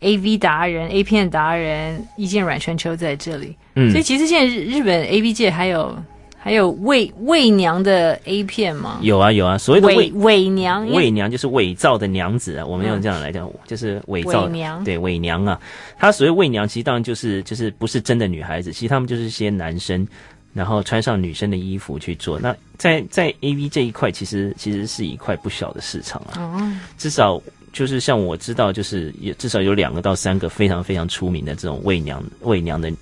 [0.00, 3.56] AV 达人、A 片达人一见阮春秋在这里。
[3.74, 5.96] 嗯，所以其实现在日日本 AV 界还有。
[6.44, 8.98] 还有伪伪娘的 A 片吗？
[9.00, 12.66] 有啊有啊，所谓的伪伪娘，伪娘就是伪造的娘子啊。
[12.66, 15.58] 我们用这样来讲，嗯、就是伪造伪娘，对伪娘啊。
[15.98, 20.06] 他所谓伪娘，其实当然就是就是不是真的女孩子，其实他们就是一些男生，
[20.52, 22.38] 然后穿上女生的衣服去做。
[22.38, 26.36] 那在在 AV 这一块，其实其实是一块不小的市场啊。
[26.36, 27.40] 哦、至少
[27.72, 32.92] 就是像我知道，就是也至少有两个到三个非常非常出名的这种伪娘伪娘的。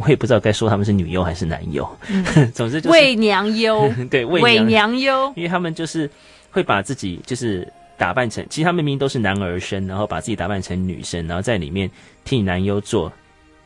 [0.00, 6.10] 我也不知道该说他们是女优还是男优，嗯、 总之就是伪娘优，对伪娘优，因为他们就是
[6.50, 11.90] 会把自己就是打扮成，其实他们明明都是男儿身，然后把自己打扮成女生，然后在里面
[12.24, 13.12] 替男优做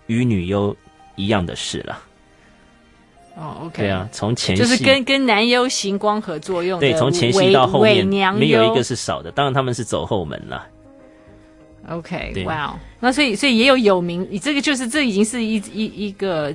[0.06, 0.74] 与女优
[1.16, 1.98] 一样的事了。
[3.34, 10.66] 哦，OK，对啊，从前就是跟跟男优行光合作用，对，从前戏到后面没有一个是少的，当然他们是走后门了。
[11.88, 16.54] OK，哇哦，那所以所以也有有名，你这个就是这已经是一一一个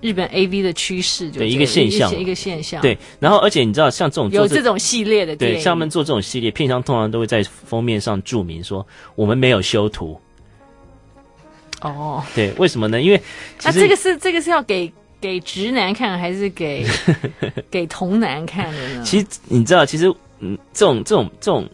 [0.00, 2.80] 日本 AV 的趋势，就对一个现象，一个现象。
[2.80, 10.16] 对，然后而且你知道，像这种有这种系列的，对，像他们做这种系列，片商通常都会在封面上注明说我们没有修图。
[11.80, 13.02] 哦，对，为什么呢？
[13.02, 13.20] 因为
[13.64, 16.86] 那这个是这个是要给给直男看，还是给
[17.68, 19.02] 给童男看的呢？
[19.04, 20.06] 其实你知道，其实
[20.38, 21.68] 嗯，这种这种这种。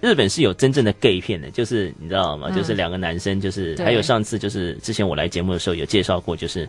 [0.00, 2.48] 日本是有真正的 gay 片的，就是你知道吗？
[2.50, 6.68] 嗯、就是两个男生，就是还有上次就是之前我来节目的时候有介绍过，就是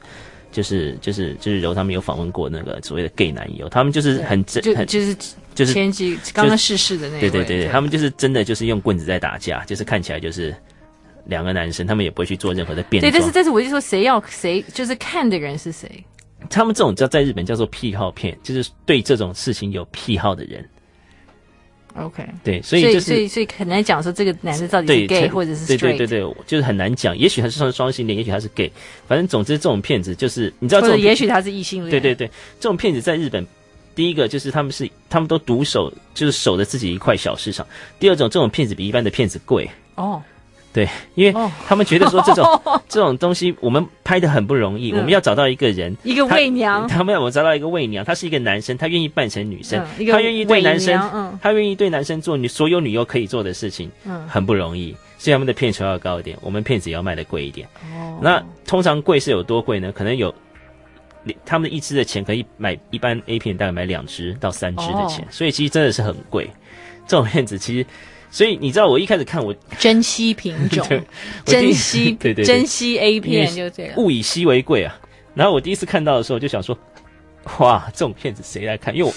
[0.51, 5.15] 就是就是就是柔他们有访问过那个所谓的 gay 男友，他们就是很真，就就是
[5.53, 10.55] 就是前几刚刚逝世的那个，对对对对，他们就是真的就是用棍子在打架，就是看起来就是
[11.25, 13.11] 两个男生，他们也不会去做任何的变装。
[13.11, 15.89] 对，但是但是我就说谁要谁，就是看的人是谁？
[16.49, 20.63] 他们这种叫在日本叫做癖好片，就是对这种事情有癖好的人。
[21.97, 25.79] OK，对，所以就是所以所以很难讲说这个男的到底是 gay 或者是 straight。
[25.79, 27.17] 对对对对，就是很难讲。
[27.17, 28.71] 也许他是双双性恋，也许他是 gay。
[29.07, 31.91] 反正总之这种骗子就是你知道这种，也许他是异性恋。
[31.91, 32.27] 对对对，
[32.59, 33.45] 这种骗子在日本，
[33.95, 37.65] 第一个就是他们是他们都独守，就是守着自己一块小市场。
[37.99, 40.21] 第二种，这种骗子比一般的骗子贵哦。
[40.77, 42.79] 对，因为他们觉得说这种、 oh.
[42.87, 57.67] 这种东西我们拍的很不容易，嗯、我们要找到一个人，一个伪娘他，他们要我找到一个伪娘，他是一个男生，他愿意扮成女生，嗯、他愿意对男生，嗯、他愿意对男生做女所有女优可以做的事情，嗯，很不容易，所以他们的片酬要高一点，我们片子也要卖的贵一点。
[57.95, 59.91] 哦，那通常贵是有多贵呢？
[59.91, 60.31] 可能有，
[61.43, 66.47] 他们一支的钱可以买一般 A 片大概买两支到三支的钱，哦、所以其实真的是很贵。
[67.07, 67.83] 这种片子其实。
[68.29, 70.85] 所以你知道，我一开始看我珍稀品种，
[71.45, 74.99] 珍稀 对对珍稀 A 片就这样，物以稀为贵啊。
[75.33, 76.77] 然后我第一次看到的时候，就想说，
[77.59, 78.95] 哇，这种片子谁来看？
[78.95, 79.13] 因为我，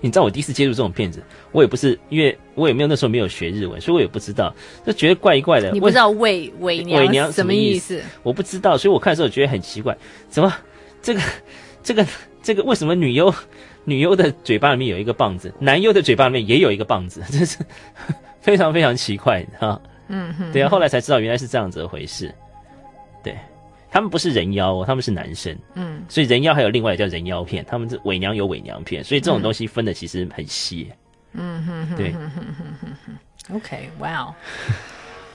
[0.00, 4.54] 你知道，我第一次接触这种片子，我也不是，因为我也没有那时候没有学日文，所以我也不知道，
[4.86, 5.70] 就觉得怪怪的。
[5.72, 8.00] 你不知道伪伪娘伪娘什么意思？
[8.22, 9.96] 我不知道，所以我看的时候觉得很奇怪，
[10.28, 10.54] 怎么
[11.02, 11.20] 这个
[11.82, 12.06] 这个
[12.42, 13.34] 这个为什么女优？
[13.84, 17.58] 女优的嘴巴里面有一个棒子，男优的嘴巴里面也有一个棒子， 这是
[18.40, 19.80] 非常非常奇怪哈。
[20.08, 22.34] 嗯哼，对啊，后来才知道原来是这样子的回事。
[23.22, 23.36] 对，
[23.90, 25.56] 他们不是人妖哦，他们是男生。
[25.74, 30.90] 嗯，所以人妖还有另外叫人妖片，他们是伪娘有伪娘片，所以这种东西分的其实很细。
[31.32, 32.14] 嗯哼，对。
[33.54, 34.34] OK，哇哦。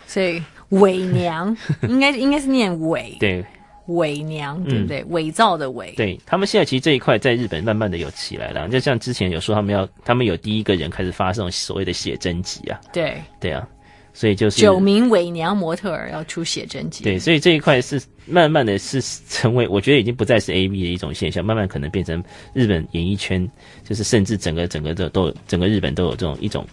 [0.05, 1.55] 所以伪娘
[1.87, 3.45] 应该应该是念伪，对，
[3.89, 5.03] 伪娘对不对？
[5.09, 5.93] 伪造的伪。
[5.97, 12.79] 对，他们现在其实这一块在日本慢慢的有起来了，就像之前有说他们要，他们有第一个人开始发这种所谓的写真集啊。
[12.93, 13.67] 对，对啊，
[14.13, 17.03] 所以就是九名伪娘模特儿要出写真集。
[17.03, 22.23] 对，所以这一块是慢慢的是成为，我觉得已经不再是 AV 的一种现象，慢慢可能变成
[22.53, 23.49] 日本演艺圈，
[23.83, 26.65] 就是甚至整个整个的都有整个日本都有这种一种。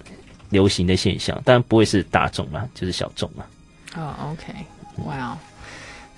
[0.49, 3.45] 流行的现象，当然不会是大众嘛，就是小众嘛。
[3.97, 4.53] 哦、oh,，OK，
[5.05, 5.37] 哇、wow.，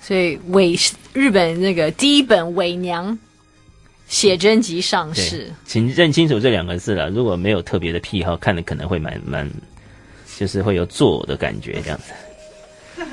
[0.01, 0.77] 所以伪
[1.13, 3.17] 日本那个第一本伪娘
[4.07, 7.09] 写真集上市，请认清楚这两个字了。
[7.09, 9.49] 如果没有特别的癖好，看了可能会蛮蛮，
[10.37, 13.05] 就是会有作呕的感觉这样子。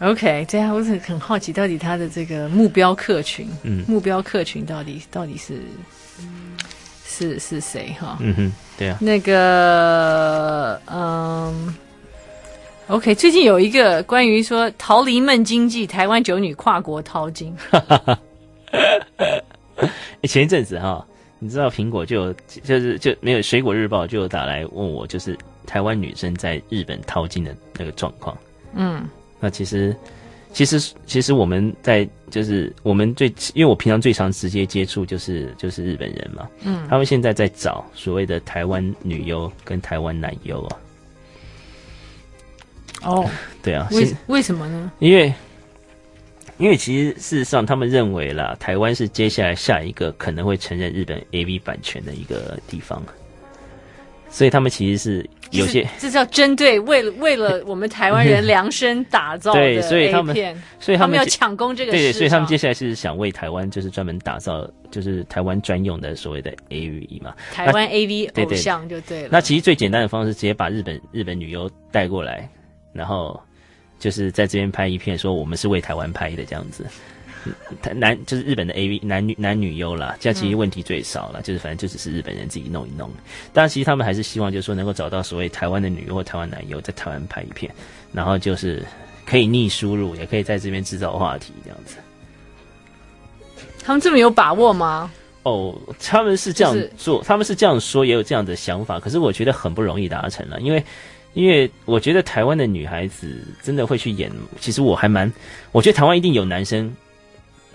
[0.00, 5.60] OK，这样我是很好奇，到底他的这个目标客群，嗯，目标客群到底到底是。
[7.06, 8.18] 是是谁哈？
[8.20, 8.98] 嗯哼，对啊。
[9.00, 11.72] 那个，嗯
[12.88, 17.54] ，OK，最近有一个关于说逃离闷经济，台湾九女跨国淘金。
[20.24, 21.06] 前一阵子哈，
[21.38, 28.36] 你知道苹果就有就是就没有水果日报就有打来问我，就是台湾女生在日本淘金的那个状况。
[28.74, 29.08] 嗯，
[29.40, 29.94] 那其实。
[30.52, 40.76] 其实，其实我们在就是我们最，因为我平常最常直接接触就是就是日本人嘛，嗯，他们现在在找所谓的台湾女优跟台湾男优啊。
[43.04, 43.28] 哦，
[43.62, 44.92] 对啊，为为什么呢？
[44.98, 45.32] 因为，
[46.58, 53.02] 因为其实事实上，他们认为啦，台湾是接下来下一个可能会承认日本 AV 版权的一个地方。
[54.30, 69.28] 所以他们其实是有些，这叫针对为了为了我们台湾人 量身打造的 A 片，对，所以他们，所以他们要抢攻这个，对，所以他们接下来是想为台湾就是专门打造，就是台湾专用的所谓的 AV 嘛，台湾 AV 偶像就对了。
[69.30, 72.48] 那其实最简单的方式，直接把日本日本女优带过来，
[72.94, 73.38] 然后
[73.98, 76.86] 就是在这边拍一片，说我们是为台湾拍的这样子。
[77.94, 83.10] 男就是日本的 A V 男女男女优啦，这样其实问题最少了，嗯，就是反正就只是日本人自己弄一弄。
[83.52, 87.70] 但其实他们还是希望，就是说能够找到所谓台湾的女优或台湾男优在台湾拍一片，
[88.14, 88.82] 然后就是
[89.26, 91.96] 可以逆输入，也可以在这边制造话题这样子。
[93.82, 95.12] 他们这么有把握吗？
[95.42, 98.98] 哦，他们是这样做，他们是这样说，也有这样的想法。
[98.98, 100.82] 可是我觉得很不容易达成了，因为
[101.34, 105.30] 因为我觉得台湾的女孩子真的会去演，其实我还蛮，
[105.72, 106.90] 我觉得台湾一定有男生。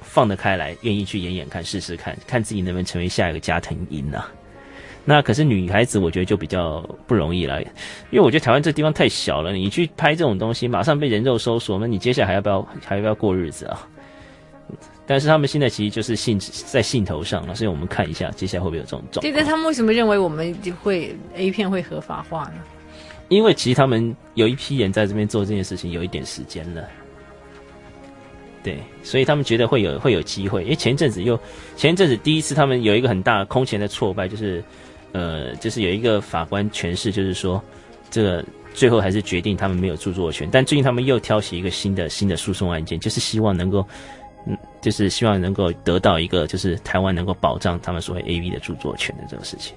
[0.02, 4.28] 放得开来，愿意去演演看，试试看看自己能不能成为下一个加藤鹰啊。
[5.06, 13.88] 那可是女孩子，我觉得就比较不容易了，因为我觉得台湾这地方太小了，你去拍这种东西，马上被人肉搜索，那你接下来还要不要还要不要过日子啊？
[15.06, 19.22] 但是他们现在其实就是兴在兴头上了，所以我们看一下接下来会不会有这种状况。
[19.22, 22.79] 对，但他们为什么认为我们会 A 片会合法化呢？
[23.30, 26.84] 因为其实他们有一批人在这边做这件事情有一点时间了。
[28.62, 31.40] 对，所以他们觉得会有会有机会，因为前一阵子又
[31.78, 34.62] 前一阵子第一次他们有一个很大空前的挫败，就是
[35.14, 37.64] 呃，就是有一个法官诠释，就是说
[38.12, 43.88] 这个最后还是决定他们没有著作权，但最近他们又挑起一个新的新的诉讼案件，就是希望能够
[44.46, 49.74] 嗯，就是希望能够得到一个就是台湾能够保障他们所谓 AV 的著作权的这个事情。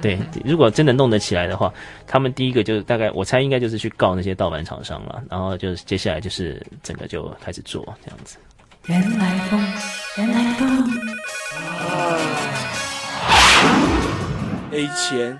[0.00, 1.72] 对，如果真的弄得起来的话，
[2.06, 8.36] 他们第一个就是大概我猜应该就是去告那些盗版厂商了，然后就是接下来就是整个就开始做这样子。
[8.86, 9.60] 原来风，
[10.18, 10.90] 原来风。
[14.72, 15.38] A 钱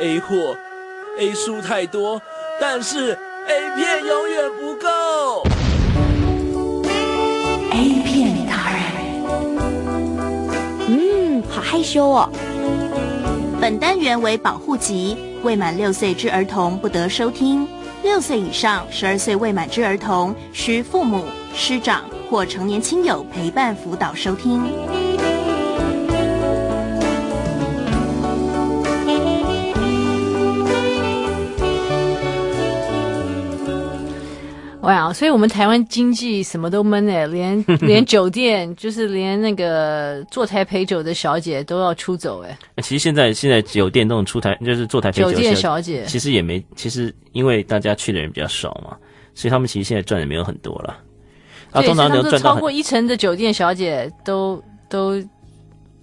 [0.00, 0.56] ，A 货
[1.18, 2.22] ，A 书太多，
[2.60, 5.42] 但是 A 片永远不够。
[7.72, 8.80] A 片达人，
[10.88, 12.30] 嗯，好害羞哦。
[13.66, 17.66] 本单元为保护级，未满六岁之儿童不得收听。
[18.04, 24.62] 六岁以上、十二岁未满之儿童，需父母、师长或成年亲友陪伴辅导收听。
[34.86, 42.56] 哇，所以我们台湾经济什么都闷哎， 连连酒店就是连那个坐台陪酒的小姐都要出走哎。
[42.82, 48.96] 其实现在现在酒店那种出台就是坐台陪酒酒店小姐，其实也没，其实因为大家去的人比较少嘛，
[49.34, 50.96] 所以他们其实现在赚的没有很多了。
[51.72, 55.20] 啊，通常都超过一成的酒店小姐都都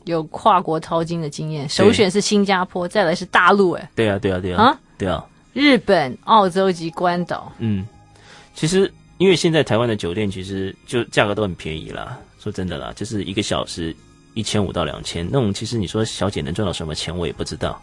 [0.03, 3.71] 有跨国淘金的经验，首选是新加坡，再来是大陆。
[3.71, 7.49] 哎，对啊，对啊，对啊，啊，对啊，日本、澳洲及关岛。
[7.59, 7.85] 嗯，
[8.53, 12.17] 其实因为现在台湾的酒店其实就价格都很便宜啦。
[12.39, 13.95] 说真的啦，就是一个小时
[14.33, 17.81] 一千五到两千，那种其实你说小姐能赚到什么钱，我也不知道，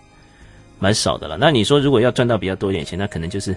[0.79, 1.39] 蛮少的了。
[1.41, 3.57] 那你说如果要赚到比较多一点钱，那可能就是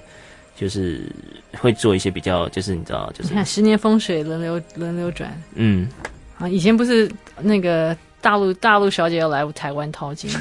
[0.56, 1.12] 就是
[1.60, 5.90] 会做一些比较，就是你知道，就是你看十年风水轮流轮流转，嗯，
[6.38, 7.12] 啊，以前不是
[7.42, 10.32] 那个大陆大陆小姐要来台湾淘金，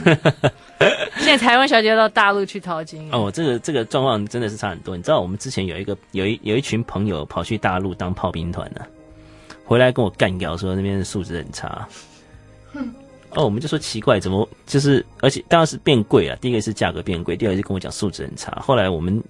[1.18, 3.07] 现在台湾小姐要到大陆去淘金。
[3.11, 4.97] 哦，这个这个状况真的是差很多。
[4.97, 8.87] 你知道我们之前有一个有一有一群朋友跑去大陆当炮兵团呢、啊。
[9.64, 11.89] 回来跟我干掉，说那边的素质很差。
[13.30, 16.37] 哦，我们就说奇怪，怎么就是，而且当然是变贵了。
[16.37, 18.53] 第一个是价格变贵，第二个是跟我讲素质很差。
[18.61, 19.22] 后来我们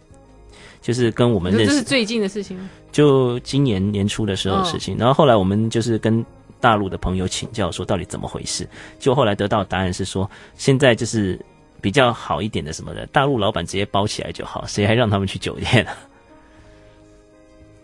[0.80, 2.58] 就是跟我们认识，这是最近的事情，
[2.90, 4.94] 就今年年初的时候的事情。
[4.94, 6.24] 哦、然后后来我们就是跟
[6.62, 8.66] 大陆的朋友请教，说到底怎么回事。
[9.00, 11.38] 就后来得到答案是说，现在就是
[11.80, 15.96] 比较好一点的什么的，大陆老板直接包起来就好，谁还让他们去酒店啊？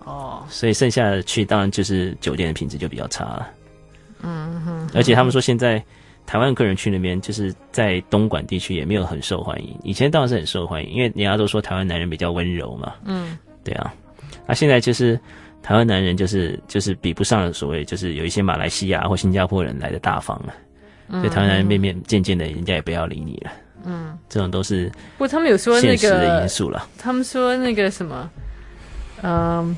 [0.04, 3.50] 哦，所以剩下的去当然就是酒店的品质就比较差了。
[4.22, 5.84] 嗯哼，而且他们说现在
[6.24, 9.76] 台湾客人去那边，就是在东莞地区也没有很受欢迎。
[9.82, 12.94] 以前当然是很受欢迎，因为人家都说台湾男人比较温柔嘛。
[13.04, 13.92] 嗯，对啊。
[14.46, 15.18] 那、啊、现在就是
[15.62, 20.54] 台湾男人就是就是比不上所谓就是有一些马来西亚或新加坡人来的大方了。
[21.08, 23.52] 嗯，所以台湾男人面面渐渐的人家也不要理你了。
[23.84, 24.86] 嗯，这种都是
[25.16, 26.88] 不过他们有说那个因素了。
[26.98, 28.30] 他们说那个什么，
[29.22, 29.76] 嗯。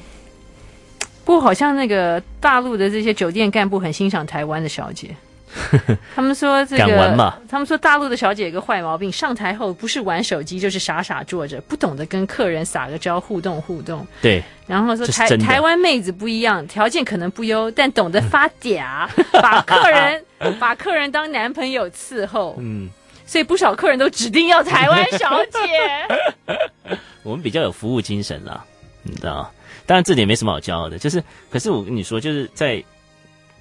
[1.22, 5.14] 不过好像那个大陆的这些酒店干部很欣赏台湾的小姐，
[6.14, 7.38] 他们说这个，敢玩嘛？
[7.48, 14.06] 他们说大陆的小姐有个坏毛病，上台后不是玩手机就是傻傻坐着，不懂得跟客人撒个娇互动互动。
[14.22, 19.08] 对，然后说台台湾妹子不一样，条件可能不优，但懂得发嗲，
[19.42, 20.24] 把客人
[20.58, 22.56] 把客人当男朋友伺候。
[22.58, 22.88] 嗯，
[23.26, 26.98] 所以不少客人都指定要台湾小姐。
[27.22, 28.64] 我们比较有服务精神啦，
[29.02, 29.50] 你知道。
[29.86, 32.82] 当然这点没什么好骄傲的，就是，可是我跟你说，就是在，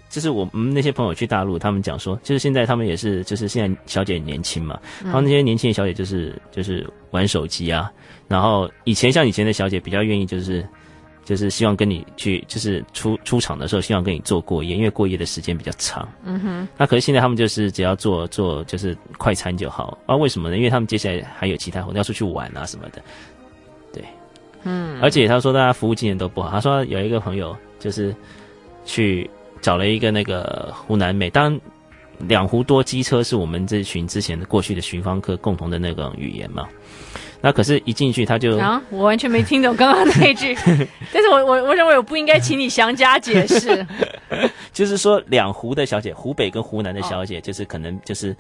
[0.10, 7.92] 就是我们那些朋友去大陆，他们讲说，就是现在他们也是，就是现在小姐年轻嘛，然后那些年轻的小姐就是就是玩手机啊，
[8.28, 10.68] 然后以前像以前的小姐比较愿意就是
[11.24, 16.08] 就是希望跟你去，就是出出场的时候希望跟你做过夜，因为过夜的时间比较长。
[16.24, 16.68] 嗯哼。
[16.76, 20.58] 那可是现在他们就是只要做做就是快餐就好，啊，为什么呢？
[20.58, 23.00] 因为他们接下来还有其他活动要出去玩啊什么的。
[23.94, 24.04] 对
[24.64, 26.50] 嗯，而且他说大家服务经验都不好。
[26.50, 28.16] 他说有一个朋友就是
[28.86, 29.30] 去
[29.62, 31.62] 找了一个那个湖南妹，当然
[32.20, 36.68] 两湖多机车是我们这群之前的过去的巡房客共同的那个语言嘛。
[37.42, 40.54] 那可是，一进去他就啊，我完全没听懂刚刚那一句。
[41.14, 43.86] 但是我我我认为我不应该请你详加解释。
[44.74, 48.36] 就是说两湖的小姐，湖北跟湖南的小姐，就是可能就是。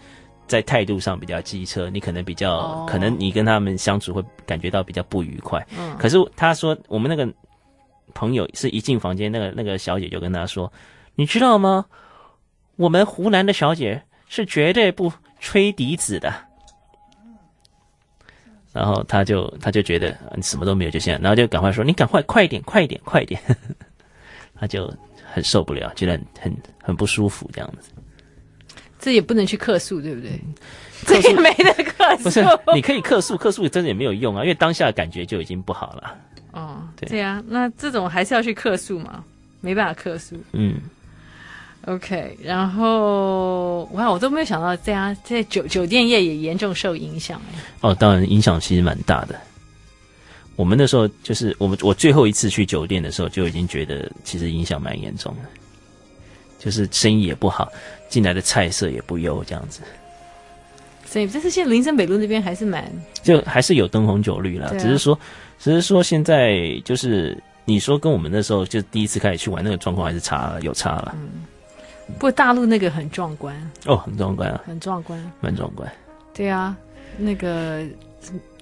[0.49, 2.89] 在态度上比较机车，你可能比较、oh.
[2.89, 5.63] 可能你跟他们相处会感觉到比较不愉快。
[5.77, 7.31] 嗯，可是他说我们那个
[8.15, 10.65] 朋友是一进房间，那个那个小姐就跟他说
[11.19, 11.85] ：“你知道吗？
[12.77, 15.11] 我们湖南的小姐是绝对不
[15.41, 16.33] 吹笛子的。”
[18.71, 23.37] 然后他就他就觉得你什么都没有，就现在，然后就赶快说：“你赶快快一点，快一点，快一点。
[24.55, 24.89] ”他就
[25.33, 27.91] 很受不了，觉得很很很不舒服这样子。
[28.97, 30.39] 这也不能去客诉，对不对？
[31.05, 32.23] 这也没得客诉。
[32.23, 36.15] 不是，你可以客诉，客诉真的也没有用啊，因为当下的感觉就已经不好了。
[36.53, 39.21] 哦，对，对啊，那这种还是要去客诉嘛，
[39.59, 40.37] 没办法客诉。
[40.53, 40.79] 嗯
[41.89, 47.41] ，OK，然后哇，我都没有想到这样，在酒酒店业也严重受影响。
[47.81, 49.35] 哦，当然影响其实蛮大的。
[50.55, 55.49] 我们那时候就是我们我最后一次去酒店的时候，就已经觉得其实影响蛮严重的，
[56.59, 57.71] 就是生意也不好。
[58.09, 59.81] 进来的菜色也不优，这样子。
[61.05, 62.91] 所以，但是现在林森北路那边还是蛮，
[63.23, 64.67] 就还是有灯红酒绿啦。
[64.67, 65.17] 啊、只是说，
[65.59, 71.15] 只是说现在就是你说跟我们那时候就第一次开始去玩那个状况还是差了，有差了。
[71.17, 71.45] 嗯，
[72.13, 73.55] 不过大陆那个很壮观
[73.85, 75.89] 哦，很壮观啊，很壮观，蛮壮观。
[76.33, 76.75] 对啊，
[77.17, 77.83] 那个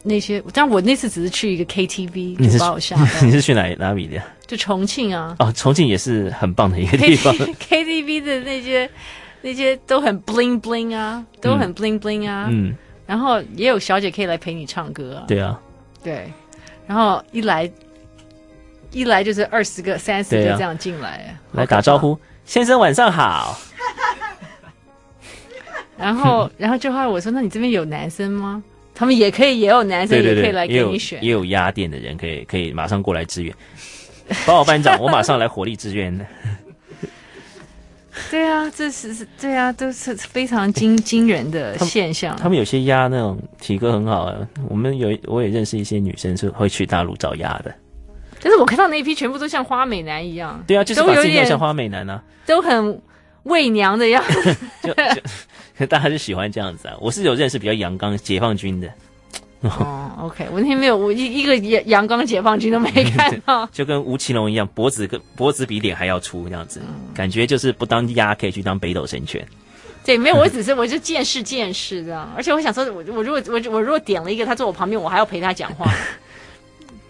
[0.04, 3.06] 那些，但我那次只是去一个 KTV，就把我吓到。
[3.24, 4.22] 你是去哪哪里的？
[4.45, 5.36] 就重庆啊。
[5.39, 7.34] 哦，重庆也是很棒的一个地方。
[7.36, 8.89] KTV 的那些。
[9.39, 12.76] 那些都很 bling bling 啊，都很 bling bling 啊，嗯，
[13.06, 15.58] 然后也有小姐可以来陪你唱歌啊，对啊，
[16.04, 16.34] 对，
[16.88, 17.72] 然后一来
[18.91, 22.18] 一来就是二十个、三十个这样进来，来打招呼，
[22.48, 23.60] 先生晚上好。
[26.00, 28.64] 然后，然后就后来我说，那你这边有男生吗？
[28.95, 33.54] 他们也可以，也有男生也可以来给你选，也有压店的人可以可以马上过来支援。
[34.48, 36.18] 报告班长，我马上来火力支援。
[38.32, 42.36] 对啊，这是是，对啊，都是非常惊惊人的现象。
[42.38, 44.36] 他们有些鸭那种体格很好啊，
[44.70, 47.76] 我们有我也认识一些女生是会去大陆找鸭的。
[48.41, 50.63] 但是我看到那一批全部都像花美男一样。
[50.67, 53.01] 对啊，就是把自己弄像花美男啊，都很
[53.43, 54.55] 伪娘的样子。
[54.83, 54.93] 就
[55.79, 56.95] 就大家就喜欢这样子啊。
[56.99, 58.88] 我是有认识比较阳刚解放军的。
[59.61, 69.43] 哦，OK，我那天没有，我一一个阳阳刚解放军都没看到，就跟吴奇隆一样，脖子跟脖子比脸还要粗，这样子，嗯、感觉就是不当鸭可以去当北斗神拳。
[70.05, 75.91] 对，没有，我只是我就见识见识这样，而且我想说，我我如果我我如果点了一个，他坐我旁边，我还要陪他讲话。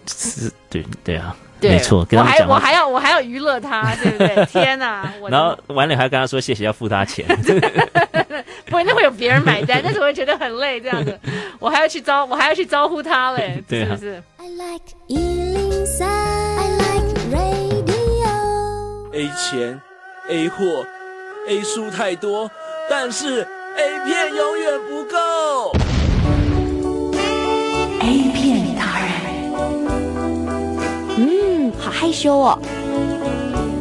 [0.16, 1.36] 是，对对啊。
[1.60, 4.46] 对没错，跟他讲我还我还要我还要娱乐他，对不对？
[4.46, 5.12] 天哪！
[5.28, 7.26] 然后完了还要跟他说谢谢，要付他钱。
[8.66, 11.18] 不会，那会有别人买单，但是我会觉得很累，这样子，
[11.58, 18.30] 我还要去招，我还要去招呼他嘞，对啊、是不是？I like 103, I like radio.
[19.14, 19.80] A 钱
[20.28, 20.86] ，A 货
[21.48, 22.48] ，A 书太多，
[22.88, 23.40] 但是
[23.76, 25.72] A 片永远不够。
[31.98, 32.56] 害羞哦。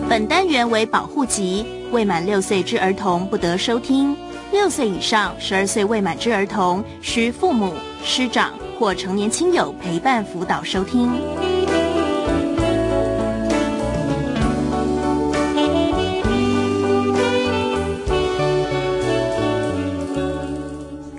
[0.10, 4.18] 本单元为保护级，未满六岁之儿童不得收听。
[4.52, 11.12] 六岁以上、十二岁未满之儿童，需父母、师长或成年亲友陪伴辅导收听。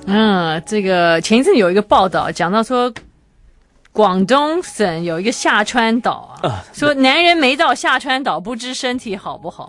[0.06, 2.92] 嗯，这个前一阵有一个报道讲到说。
[3.98, 9.68] 广东省有一个下川岛啊，呃、说男人没到下川岛不知身体好不好。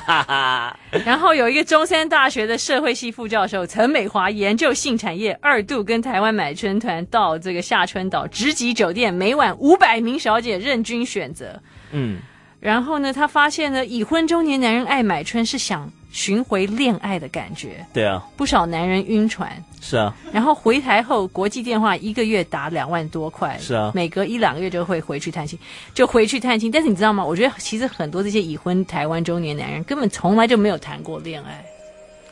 [1.06, 11.58] 然后有一个中山大学的社会系副教授陈美华研究性产业，二度跟台湾买春团到这个下川岛直级酒店，每晚五百名小姐任君选择。
[11.92, 12.18] 嗯，
[12.60, 15.90] 然后呢，他发现呢，已婚中年男人爱买春是想。
[16.16, 25.58] 寻回恋爱的感觉，对啊，不少男人晕船，是啊，然后回台后国际电话一个月打两万多块，是啊，每隔一两个月就会回去探亲，
[25.92, 26.70] 就回去探亲。
[26.70, 27.22] 但是你知道吗？
[27.22, 31.62] 我觉得其实很多这些已婚台湾中年男人根本从来就没有谈过恋爱。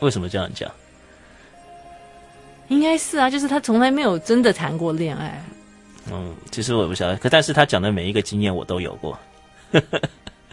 [0.00, 0.70] 为什么这样讲？
[2.68, 5.44] 应该是啊，就是他从来没有真的谈过恋爱。
[6.10, 9.18] 嗯，其实我也不晓得，可但是他讲的每一个经验我都有过。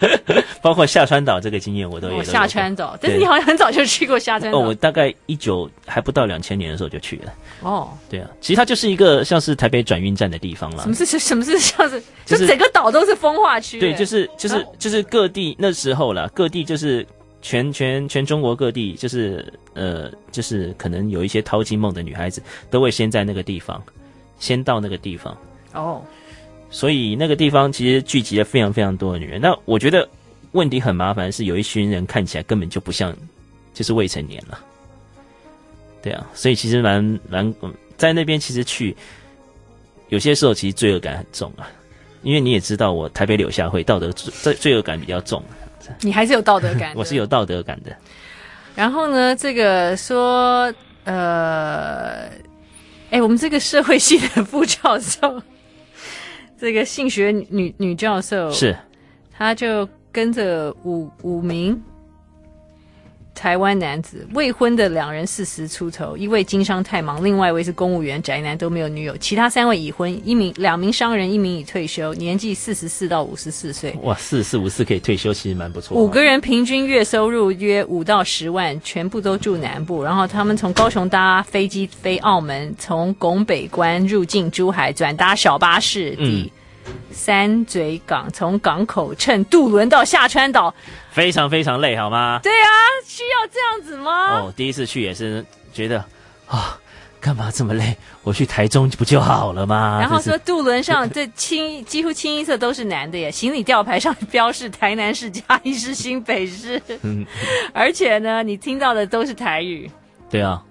[0.61, 2.23] 包括下川岛这个经验，我都有。
[2.23, 4.57] 下川岛，但是你好像很早就去过下川岛。
[4.57, 7.33] 哦，我大概一九还不到两千年的时候就去了。
[7.61, 10.83] 哦，对啊，其实它就是一个像是台北转运站的地方啦。
[10.83, 12.01] 什么是什么是像是？
[12.25, 13.79] 就是整个岛都是风化区。
[13.79, 17.05] 对，就是就是就是各地那时候啦，各地就是
[17.41, 23.81] 全全全中国各地，就是呃，就是可能有一些淘金梦的女孩子，都会先在那个地方，
[24.39, 25.37] 先到那个地方。
[25.73, 26.01] 哦。
[26.72, 29.39] 所以那个地方其实聚集了非常非常多的女人。
[29.39, 30.07] 那我觉得
[30.53, 33.15] 问题很麻烦是，有一群人看起来根本就不像，
[33.74, 34.57] 就是未成年了。
[36.01, 37.53] 对啊，所以其实蛮蛮
[37.97, 38.95] 在那边其实去，
[40.09, 41.69] 有些时候其实罪恶感很重啊。
[42.24, 45.43] 因为你也知道，我台北柳下惠道德罪罪恶感比较重。
[46.01, 47.95] 你还是有道德感， 我是有道德感的。
[48.76, 52.30] 然后呢，这个说呃，
[53.09, 55.41] 哎，我们这个社会系的副教授。
[56.62, 58.78] 这个性学女女教授是，
[59.32, 61.82] 她就跟着五五名
[63.41, 73.95] 台湾男子，未婚的两人四十出头，一位经商太忙，另外一位是公务员宅男，都没有女友，其他三位已婚，一名两名商人，一名已退休，年纪四十四到五十四岁。
[74.03, 75.97] 哇，四十四五四可以退休，其实蛮不错。
[75.97, 86.15] 五个人平均月收入约五到十万，全部都住南部，然后他们从高雄搭飞机飞澳门，从拱北关入境珠海，转搭小巴士。
[86.19, 86.47] 嗯。
[87.11, 90.73] 三嘴港从港口乘渡轮到下川岛，
[91.11, 92.39] 非常非常累，好吗？
[92.41, 92.69] 对啊，
[93.05, 94.39] 需要这样子吗？
[94.39, 96.03] 哦，第一次去也是觉得
[96.47, 96.79] 啊，
[97.19, 97.95] 干嘛这么累？
[98.23, 99.97] 我去台中不就好了吗？
[99.99, 107.25] 然后说渡轮上这清几乎清一色都是男的耶，行李吊牌上标示台南市、嘉义市、新北市，嗯，
[107.73, 109.89] 而且呢，你听到的都是台语。
[110.29, 110.63] 对啊。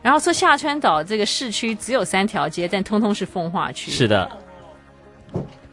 [0.00, 3.90] 然后说下川岛这个市区只有三条街，但通通是风化区。
[3.90, 4.30] 是的。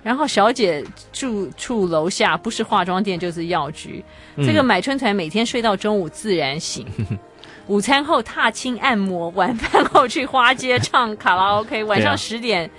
[0.03, 6.85] 然后小姐住处楼下不是化妆店就是药局，嗯、这个买春团每天睡到中午自然醒，
[7.65, 12.69] 午餐后踏青按摩，晚饭后去花街唱卡拉 OK， 晚上十点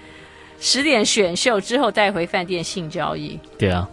[0.61, 3.37] 十、啊、点选秀之后带回饭店性交易。
[3.59, 3.89] 对啊，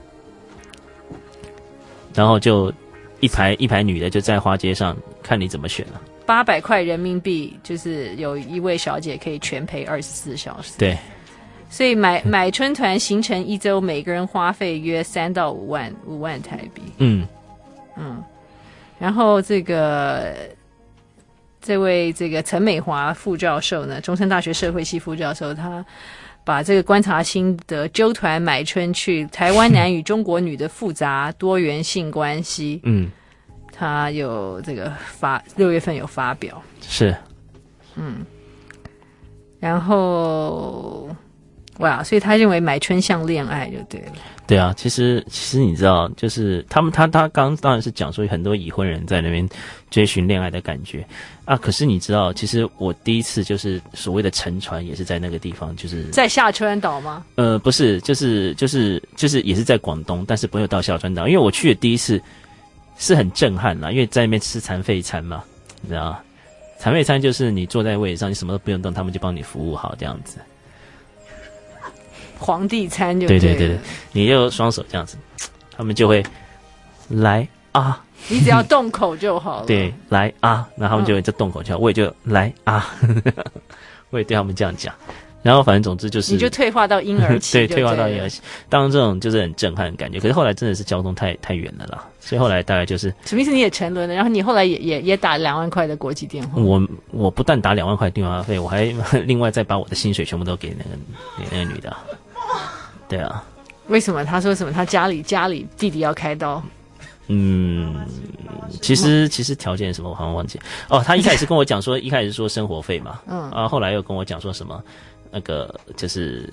[2.14, 2.72] 然后就
[3.20, 6.00] 一排一排女的就在花街上看你怎么选了。
[6.26, 10.74] 八百块人民币就是有一位小姐可以全陪二十四小时。
[10.78, 10.96] 对。
[11.74, 16.84] 所以买 买春团行程一周，每个人花费约三到五万五万台币。
[17.00, 17.28] 嗯。
[17.98, 18.24] 嗯，
[19.00, 20.36] 然后这个
[21.60, 25.84] 这位这个陈美华副教授呢，中山大学社会系副教授，他
[26.44, 33.12] 把这个观察心得揪团买春去台湾男与中国女的复杂多元性关系，嗯，
[33.72, 37.16] 他有这个发六月份有发表，是，
[37.96, 38.26] 嗯，
[39.60, 41.10] 然后。
[41.80, 44.14] 哇，所以他认为买春像恋爱就对了。
[44.46, 49.48] 对啊，其实其实你知道，就是他们他他刚当然是讲说很多已婚人在那边
[49.90, 51.04] 追寻恋爱的感觉
[51.46, 51.56] 啊。
[51.56, 57.26] 可是你知道，其实我第一次就是所谓的沉船，也是在那个地方，就是在下川岛吗？
[57.36, 62.22] 呃，不是，就是就是就是也是在广东，但是不用到下川岛，因为我去的第一次
[62.98, 65.44] 是很震撼啦，因为在那边吃残废餐嘛，
[65.82, 66.22] 你知道，
[66.78, 70.38] 残废餐就是你坐在位置上，你什么都不用动，他们就帮你服务好这样子。
[72.44, 73.80] 皇帝餐就对对对对，
[74.12, 75.18] 你就双手这样子，
[75.78, 76.22] 他们就会
[77.08, 79.66] 来啊，你只要动口就好了。
[79.66, 82.94] 对，来啊，然后他们就会在动口就好，我也就来啊，
[84.12, 84.94] 我也对他们这样讲。
[85.42, 88.42] 然后反正总之就是，你就退化到婴儿期 对，对，退化到婴儿期。
[88.70, 93.52] 当然这种就是很震撼的感觉，可是后来真的是交通太太远了啦，所以后来大概就是什么意思？
[93.52, 96.62] 你也沉沦了，然后你后来也也也打两万块的国际电话。
[96.62, 96.82] 我
[97.12, 98.86] 我不但打两万块电话费，我还
[99.28, 100.98] 另外再把我的薪水全部都给那个
[101.38, 101.94] 给那个女的。
[103.08, 103.44] 对啊，
[103.88, 104.72] 为什么他说什么？
[104.72, 106.62] 他家里家里弟弟要开刀？
[107.28, 108.06] 嗯，
[108.82, 111.02] 其实其实条件什么我好像忘记哦。
[111.06, 114.84] 他一开始跟我讲说，一开始说生活费嘛，嗯，啊，后来又跟我讲说什么
[115.32, 116.50] 那个就是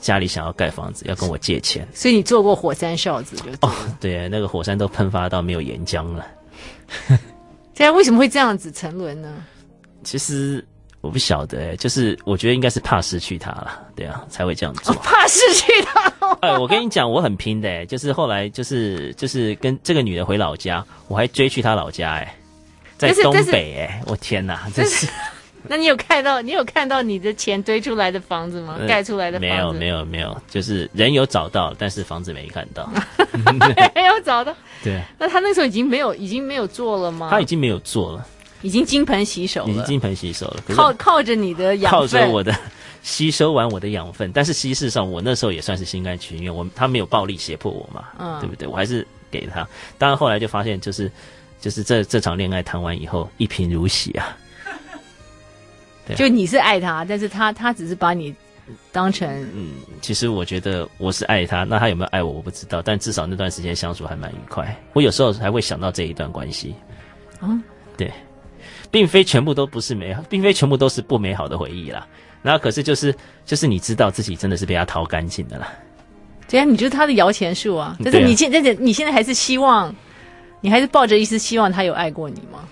[0.00, 1.86] 家里想要盖房子，要跟我借钱。
[1.92, 3.70] 所以你做过火山孝子就哦，
[4.00, 6.26] 对，那个火山都喷发到没有岩浆了。
[7.74, 9.44] 现在为什么会这样子沉沦呢？
[10.02, 10.64] 其实。
[11.00, 14.94] 我不晓得哎，就是我觉得应该是怕失去他了，对啊，才会这样做。
[14.94, 16.12] 哦、怕失去他？
[16.42, 22.36] 哎，我跟你讲，我很拼的哎，就是后来就是就是跟这个女的回老家，我还追去她老家哎，
[22.98, 25.08] 在东北哎，我天哪，真是。
[25.68, 28.78] 那你有看到你有看到你的钱堆出来的房子吗？
[28.88, 29.48] 盖、呃、出来的房子？
[29.48, 32.90] 没有没有没有，就是人有找到，但是房子没看到。
[33.94, 34.54] 没有找到。
[34.82, 35.00] 对。
[35.18, 37.28] 那他那时候已经没有已经没有做了吗？
[37.30, 38.26] 他已经没有做了。
[38.62, 40.62] 已经金盆洗手了，已经金盆洗手了。
[40.68, 42.54] 靠靠着你的养分，靠着我的
[43.02, 48.68] 吸收完我的养分，但是事实上我那时候也算是心甘情愿，我他没有暴力胁迫我嘛，嗯，对不对？
[48.68, 49.66] 我还是给他。
[49.96, 51.10] 当然后来就发现，就是
[51.60, 54.36] 就是这这场恋爱谈完以后，一贫如洗啊。
[56.06, 58.34] 对啊，就你是爱他，但是他他只是把你
[58.92, 64.76] 当成嗯，其实我觉得我是爱他，那他有没有爱我我不知道，但至少那段时间相处还蛮愉快。
[64.92, 66.74] 我有时候还会想到这一段关系，
[67.40, 67.62] 嗯，
[67.96, 68.12] 对。
[68.90, 72.06] 并非全部都不是美好，并非全部都是不美好的回忆啦。
[72.42, 73.14] 然后可是就是
[73.44, 75.72] 就是你知道自己真的是被他掏干净的啦。
[76.48, 77.96] 对啊，你就是他的摇钱树啊。
[78.02, 79.94] 但是你现在你现在还是希望，
[80.60, 82.66] 你还是抱着一丝希望他有爱过你吗？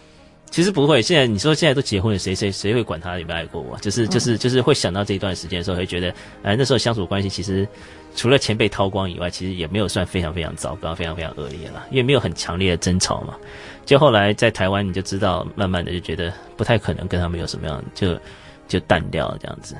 [0.51, 1.03] 其实不会。
[1.03, 3.77] 现在你说现在都结婚了，谁谁谁会管他有没有爱过我？
[3.79, 6.09] 就是就是就是会想到这一段时间的时候，会觉得
[6.43, 7.69] 哎，那时候相处关系其实
[8.16, 13.35] 除了钱被掏光以外，其实也没有算非常非常糟糕，非常非常恶劣了，因为没有很强烈的争吵嘛。
[13.89, 18.20] 就后来在台湾，你就知道，慢慢的就觉得不太可能跟他们有什么样，就
[18.68, 19.74] 就淡掉了这样子，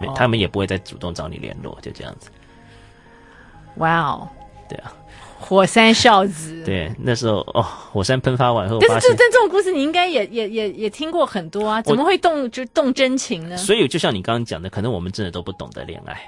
[0.00, 2.30] 哦，他们也不会再主动找你联络，就这样子。
[3.76, 4.26] 哇哦，
[4.66, 4.90] 对啊，
[5.38, 6.64] 火山孝子。
[6.64, 7.60] 对，那时候哦，
[7.92, 13.58] 火山喷发完后，但是这这这种故事你应该也也也也听过很多啊，怎么会动就动真情呢？
[13.58, 16.18] 所以就像你刚刚讲的，可能我们真的都不懂得恋爱，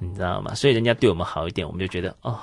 [0.00, 0.52] 你知道吗？
[0.56, 2.36] 所以人家对我们好一点，我们就觉得哦。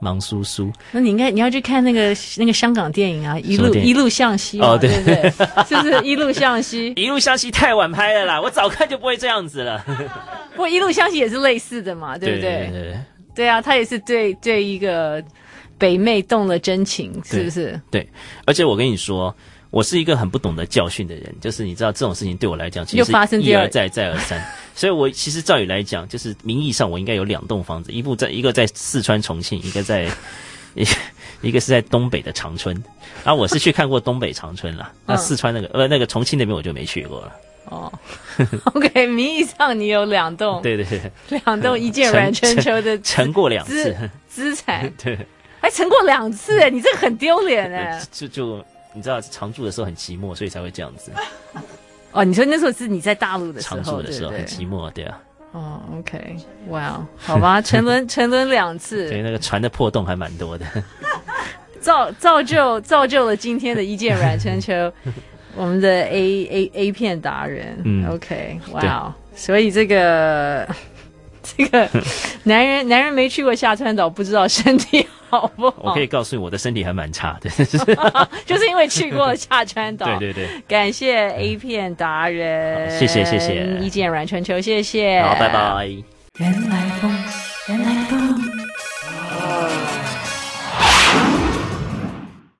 [0.00, 5.30] 忙叔叔，那你应该你要去看那个那个香港电影啊，一路一路向西哦，对对对？
[5.68, 6.92] 是不是一路向西？
[6.96, 9.84] 一路向西太晚拍了啦，我早看就不会这样子了。
[10.54, 12.50] 不过一路向西也是类似的嘛，对不对？
[12.50, 12.98] 对对，对，
[13.34, 15.22] 对啊，他也是对对一个
[15.76, 17.80] 北妹动了真情，是不是？
[17.90, 18.08] 对，对，
[18.46, 19.34] 而且我跟你说。
[19.70, 24.42] 我是一个很不懂得教训的人，就是你知道这种事情对我来讲，其实是一而再再而三。
[24.78, 30.08] 所以，我其实照理来讲，就是名义上我应该有两栋房子，一部在一个在四川重庆，一个在
[30.74, 30.86] 一
[31.40, 32.80] 一个是在东北的长春。
[33.24, 37.32] 然后我是去看过东北长春了，那四川那个呃那个重庆那边我就没去过了。
[37.64, 37.92] 哦
[38.74, 40.86] ，OK，名义上你有两栋，对对
[41.28, 43.96] 对，两栋一见阮春秋的成过两次
[44.28, 45.18] 资产，对，
[45.60, 48.64] 还成过两次哎，你这个很丢脸哎，就就。
[48.94, 51.12] 你知道常住的时候很寂寞，所以才会这样子。
[52.12, 55.18] 哦，你说那时候是你在大陆的时候，常住的时候很寂寞，对啊。
[55.52, 56.36] 哦，OK，
[56.68, 60.66] 哇、wow，好吧，沉沦沉沦两次，对，那个船的破洞还蛮多的，
[61.80, 64.92] 造造就造就了今天的一件软春秋，
[65.56, 67.80] 我们的 A A A 片达人。
[67.84, 70.68] 嗯，OK，哇、wow，所以这个
[71.56, 71.88] 这个
[72.44, 75.76] 男人 男人没去过下川岛，不知道身体好不好？
[75.78, 77.48] 我可以告诉你，我的身体还蛮差的，
[78.44, 80.06] 就是因为去过了下川岛。
[80.18, 85.88] 对对对，感谢 A 片达人，谢谢谢谢，一见软春秋，谢谢，好，拜拜。
[86.38, 87.10] 原来风
[87.68, 88.47] 原来风